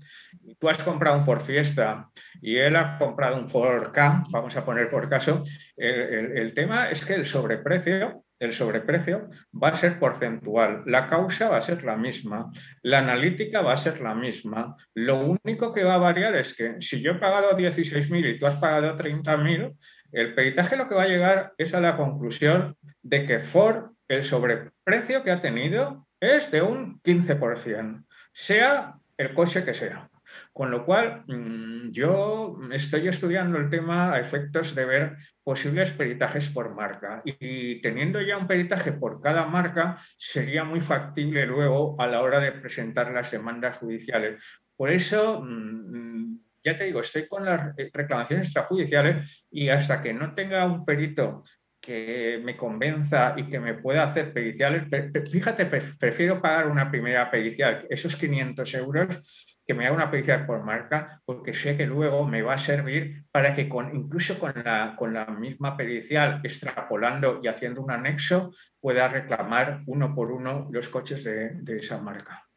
[0.59, 2.09] tú has comprado un Ford Fiesta
[2.41, 5.43] y él ha comprado un Ford K, vamos a poner por caso,
[5.77, 11.57] el, tema es que el sobreprecio el sobreprecio va a ser porcentual, la causa va
[11.57, 12.49] a ser la misma,
[12.81, 14.75] la analítica va a ser la misma.
[14.93, 18.47] Lo único que va a variar es que si yo he pagado 16.000 y tú
[18.47, 19.75] has pagado 30.000,
[20.11, 24.23] el peritaje lo que va a llegar es a la conclusión de que Ford, el
[24.23, 30.09] sobreprecio que ha tenido es de un 15%, sea el coche que sea.
[30.53, 35.17] Con lo cual, mm, yo estoy estudiando el tema a efectos de ver
[35.49, 41.43] posibles peritajes por marca y teniendo ya un peritaje por cada marca, sería muy factible
[41.47, 44.43] luego a la hora de presentar las demandas judiciales.
[44.77, 50.35] Por eso, mm, ya te digo, estoy con las reclamaciones extrajudiciales y hasta que no
[50.35, 51.43] tenga un perito
[51.81, 54.83] que me convenza y que me pueda hacer periciales,
[55.31, 60.63] fíjate, prefiero pagar una primera pericial, esos 500 euros, que me haga una pericial por
[60.63, 64.95] marca, porque sé que luego me va a servir para que con, incluso con la,
[64.97, 68.51] con la misma pericial, extrapolando y haciendo un anexo,
[68.81, 72.47] pueda reclamar uno por uno los coches de, de esa marca.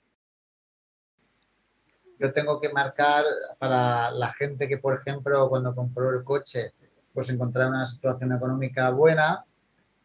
[2.19, 3.27] Yo tengo que marcar
[3.59, 6.73] para la gente que, por ejemplo, cuando compró el coche,
[7.13, 9.45] pues encontrar una situación económica buena,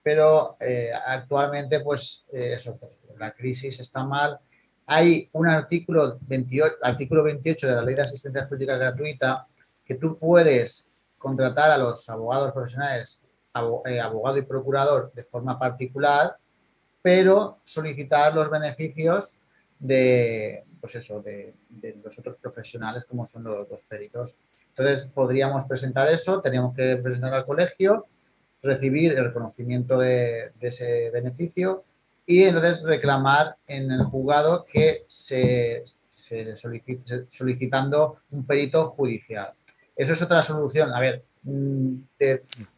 [0.03, 4.41] pero eh, actualmente pues eh, eso, pues, la crisis está mal.
[4.87, 9.45] Hay un artículo 28, artículo 28 de la Ley de Asistencia Jurídica Gratuita
[9.85, 13.21] que tú puedes contratar a los abogados profesionales,
[13.85, 16.37] eh, abogado y procurador de forma particular,
[17.01, 19.39] pero solicitar los beneficios
[19.79, 21.53] de, pues eso, de,
[22.03, 24.39] los otros profesionales como son los, los peritos.
[24.69, 28.05] Entonces, podríamos presentar eso, teníamos que presentar al colegio,
[28.61, 31.83] recibir el reconocimiento de, ese beneficio
[32.27, 35.83] y entonces reclamar en el juzgado que se,
[36.55, 39.53] solicite, solicitando un perito judicial.
[39.95, 40.93] Eso es otra solución.
[40.93, 41.95] A ver, mm,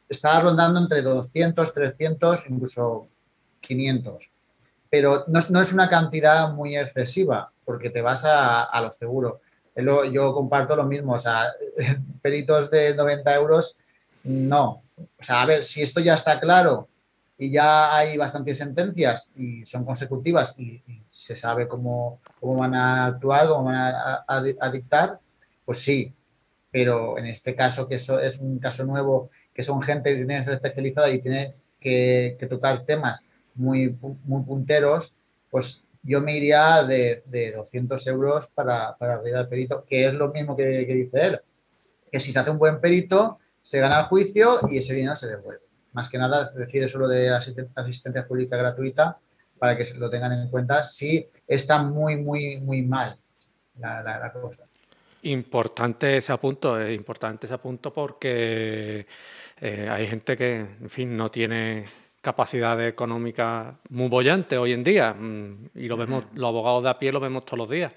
[0.08, 3.10] estaba rondando entre 200, 300, incluso
[3.60, 4.30] 500.
[4.90, 9.42] Pero no, es una cantidad muy excesiva porque te vas a, a lo seguro
[10.12, 11.52] yo comparto lo mismo, o sea,
[12.22, 13.78] peritos de 90 euros,
[14.24, 14.84] no.
[14.98, 16.88] O sea, a ver, si esto ya está claro
[17.40, 23.08] y ya hay bastantes sentencias y son consecutivas y, se sabe cómo, cómo, van a
[23.08, 23.94] actuar, cómo van
[24.28, 25.20] a, dictar,
[25.66, 26.14] pues sí.
[26.70, 30.38] Pero en este caso, que eso es un caso nuevo, que son gente que tiene
[30.38, 33.26] que ser especializada y tiene que, que tocar temas
[33.56, 35.16] muy, muy punteros,
[35.50, 37.24] pues yo me iría de,
[37.56, 41.42] 200 euros para, para el perito, que es lo mismo que, dice él,
[42.12, 45.28] que si se hace un buen perito, se gana el juicio y ese dinero se
[45.28, 45.69] devuelve.
[45.94, 49.18] Más que nada, decir eso de asistencia pública gratuita
[49.58, 53.18] para que se lo tengan en cuenta si está muy, muy, muy mal
[53.78, 54.66] la, cosa.
[55.24, 59.06] Importante ese apunto, es importante ese apunto porque
[59.60, 61.84] eh, hay gente que, en fin, no tiene
[62.22, 67.00] capacidad económica muy bollante hoy en día mm, y lo vemos, los abogados de a
[67.00, 67.92] pie lo vemos todos los días.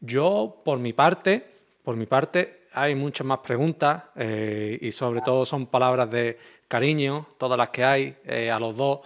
[0.00, 1.44] Yo, por mi parte,
[1.82, 6.38] por mi parte, hay muchas más preguntas eh, y sobre todo son palabras de
[6.68, 9.00] cariño, todas las que hay eh, a los dos.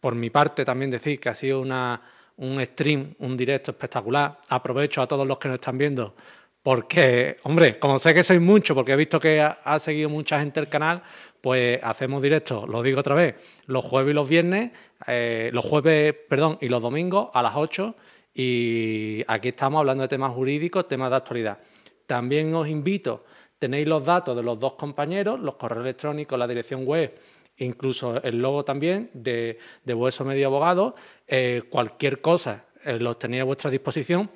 [0.00, 2.00] por mi parte, también decir que ha sido una,
[2.36, 4.38] un stream, un directo espectacular.
[4.48, 6.14] Aprovecho a todos los que nos están viendo
[6.62, 10.60] porque, hombre, como sé que sois muchos, porque he visto que ha, seguido mucha gente
[10.60, 11.02] el canal,
[11.40, 13.36] pues hacemos directo, lo digo otra vez,
[13.66, 14.70] los jueves y los viernes,
[15.06, 17.94] eh, los jueves, perdón, y los domingos a las 8.
[18.34, 21.58] Y aquí estamos hablando de temas jurídicos, temas de actualidad.
[22.06, 23.24] También os invito,
[23.60, 27.14] tenéis los datos de los dos compañeros, los correos electrónicos, la dirección web,
[27.58, 30.96] incluso el logo también de, de Medio Abogado.
[31.28, 34.30] Eh, cualquier cosa eh, los tenéis a vuestra disposición.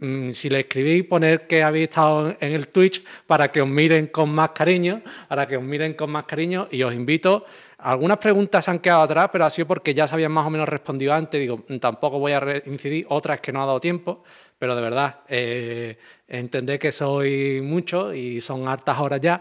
[0.00, 4.06] Mm, si le escribís, poner que habéis estado en el Twitch para que os miren
[4.06, 7.44] con más cariño, para que os miren con más cariño y os invito.
[7.76, 10.50] Algunas preguntas se han quedado atrás, pero ha sido porque ya se habían más o
[10.50, 11.38] menos respondido antes.
[11.38, 14.24] Digo, mm, tampoco voy a incidir, otras que no ha dado tiempo,
[14.58, 15.98] pero de verdad, eh,
[16.28, 19.40] entended que soy mucho y son hartas horas ya.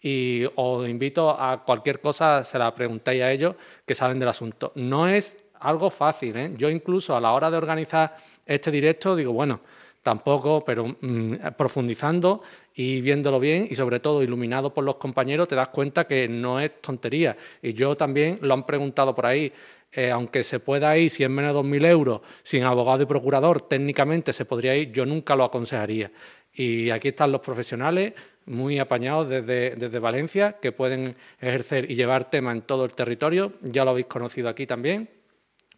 [0.00, 3.54] Y os invito a cualquier cosa, se la preguntéis a ellos
[3.84, 4.72] que saben del asunto.
[4.76, 6.52] No es algo fácil, ¿eh?
[6.56, 8.16] Yo incluso a la hora de organizar
[8.46, 9.60] este directo digo, bueno,
[10.02, 12.42] tampoco, pero mm, profundizando
[12.74, 16.60] y viéndolo bien y sobre todo iluminado por los compañeros, te das cuenta que no
[16.60, 17.36] es tontería.
[17.62, 19.52] Y yo también lo han preguntado por ahí.
[19.92, 23.62] Eh, aunque se pueda ir si es menos de 2.000 euros sin abogado y procurador,
[23.62, 26.12] técnicamente se podría ir, yo nunca lo aconsejaría.
[26.52, 28.12] Y aquí están los profesionales
[28.46, 33.54] muy apañados desde, desde Valencia que pueden ejercer y llevar tema en todo el territorio.
[33.62, 35.08] Ya lo habéis conocido aquí también.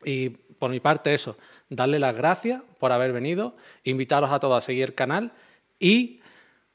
[0.04, 1.36] Y por mi parte eso,
[1.74, 5.32] darle las gracias por haber venido, invitaros a todos a seguir el canal
[5.78, 6.20] y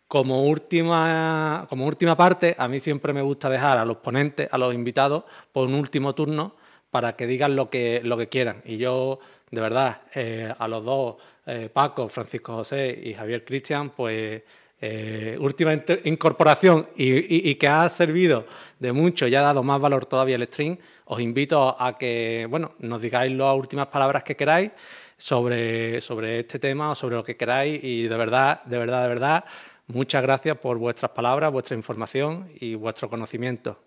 [0.07, 4.57] como última, como última parte, a mí siempre me gusta dejar a los ponentes, a
[4.57, 6.55] los invitados, por un último turno
[6.89, 8.61] para que digan lo que, lo que quieran.
[8.65, 9.19] Y yo,
[9.51, 11.15] de verdad, eh, a los dos,
[11.45, 14.43] eh, Paco, Francisco José y Javier Cristian, pues
[14.79, 15.73] eh, última
[16.03, 18.45] incorporación y, que ha servido
[18.77, 22.75] de mucho y ha dado más valor todavía el stream, os invito a que bueno,
[22.79, 24.71] nos digáis las últimas palabras que queráis
[25.17, 29.07] sobre, sobre este tema o sobre lo que queráis y de verdad, de verdad, de
[29.07, 29.45] verdad,
[29.87, 33.81] muchas gracias por vuestras palabras, vuestra información y vuestro conocimiento.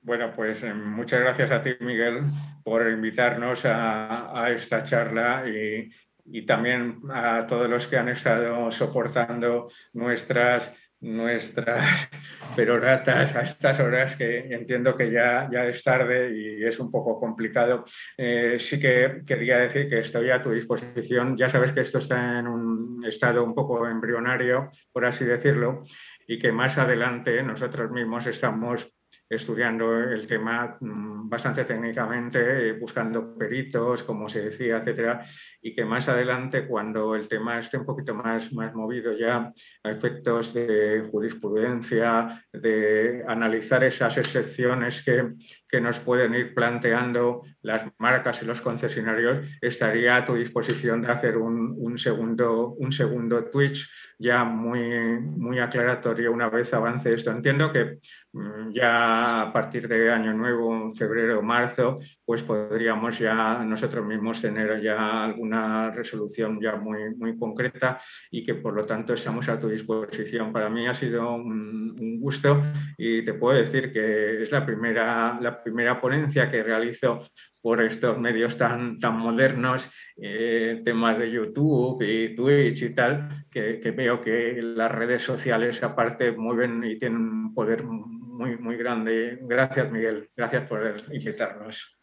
[0.00, 2.22] Bueno, pues eh, muchas gracias a ti, Miguel,
[2.62, 5.90] por invitarnos a, a esta charla y,
[6.26, 10.74] y también a todos los que han estado soportando nuestras
[11.04, 12.08] nuestras
[12.56, 17.20] peroratas a estas horas que entiendo que ya, ya es tarde y es un poco
[17.20, 17.84] complicado.
[18.16, 21.36] Eh, sí que quería decir que estoy a tu disposición.
[21.36, 25.84] Ya sabes que esto está en un estado un poco embrionario, por así decirlo,
[26.26, 28.93] y que más adelante nosotros mismos estamos
[29.34, 35.24] estudiando el tema mm, bastante técnicamente, buscando peritos, como se decía, etcétera,
[35.60, 39.52] y que más adelante, cuando el tema esté un poquito más, más movido ya
[39.82, 45.34] a efectos de jurisprudencia, de analizar esas excepciones que,
[45.74, 51.10] que nos pueden ir planteando las marcas y los concesionarios, estaría a tu disposición de
[51.10, 57.30] hacer un, un segundo, un segundo Twitch ya muy, muy aclaratorio una vez avance esto.
[57.30, 57.98] Entiendo que
[58.32, 64.40] mm, ya a partir de año nuevo, febrero o marzo, pues podríamos ya nosotros mismos
[64.40, 67.98] tener ya alguna resolución ya muy, muy concreta
[68.30, 70.52] y que por lo tanto estamos a tu disposición.
[70.52, 71.74] Para mí ha sido un,
[72.20, 72.62] gusto
[72.96, 77.26] y te puedo decir que es la primera, primera ponencia que realizo
[77.60, 83.80] por estos medios tan, tan modernos, eh, temas de YouTube y Twitch y tal, que,
[83.96, 89.38] veo que las redes sociales aparte mueven y tienen un poder muy, muy grande.
[89.42, 90.30] Gracias, Miguel.
[90.36, 91.96] Gracias por invitarnos.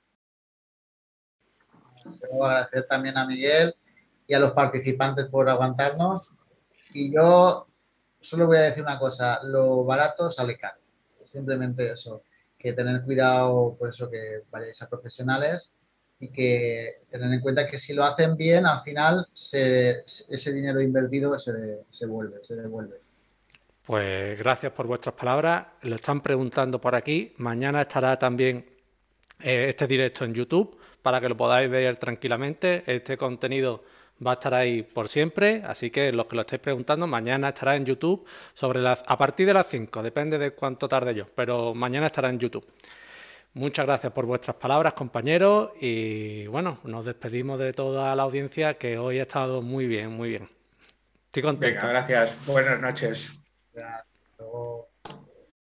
[2.20, 3.76] Quiero agradecer también a Miguel
[4.26, 6.36] y a los participantes por aguantarnos.
[6.94, 7.68] Y yo
[8.20, 10.80] solo voy a decir una cosa, lo barato sale caro.
[11.24, 12.24] Simplemente eso
[12.62, 15.74] que tener cuidado, por eso que vayáis a profesionales
[16.20, 21.38] y que tener en cuenta que si lo hacen bien, al final ese dinero invertido
[21.40, 22.98] se, se vuelve, se devuelve.
[23.86, 25.66] Pues gracias por vuestras palabras.
[25.82, 27.34] Lo están preguntando por aquí.
[27.38, 28.66] Mañana estará también
[29.40, 32.84] eh, este directo en YouTube para que lo podáis ver tranquilamente.
[32.86, 33.84] Este contenido
[34.26, 37.76] va a estar ahí por siempre, así que los que lo estéis preguntando, mañana estará
[37.76, 41.74] en YouTube sobre las a partir de las 5, depende de cuánto tarde yo, pero
[41.74, 42.66] mañana estará en YouTube.
[43.54, 48.98] Muchas gracias por vuestras palabras, compañeros, y bueno, nos despedimos de toda la audiencia que
[48.98, 50.50] hoy ha estado muy bien, muy bien.
[51.26, 51.88] Estoy contento.
[51.88, 52.46] Venga, gracias.
[52.46, 53.34] Buenas noches.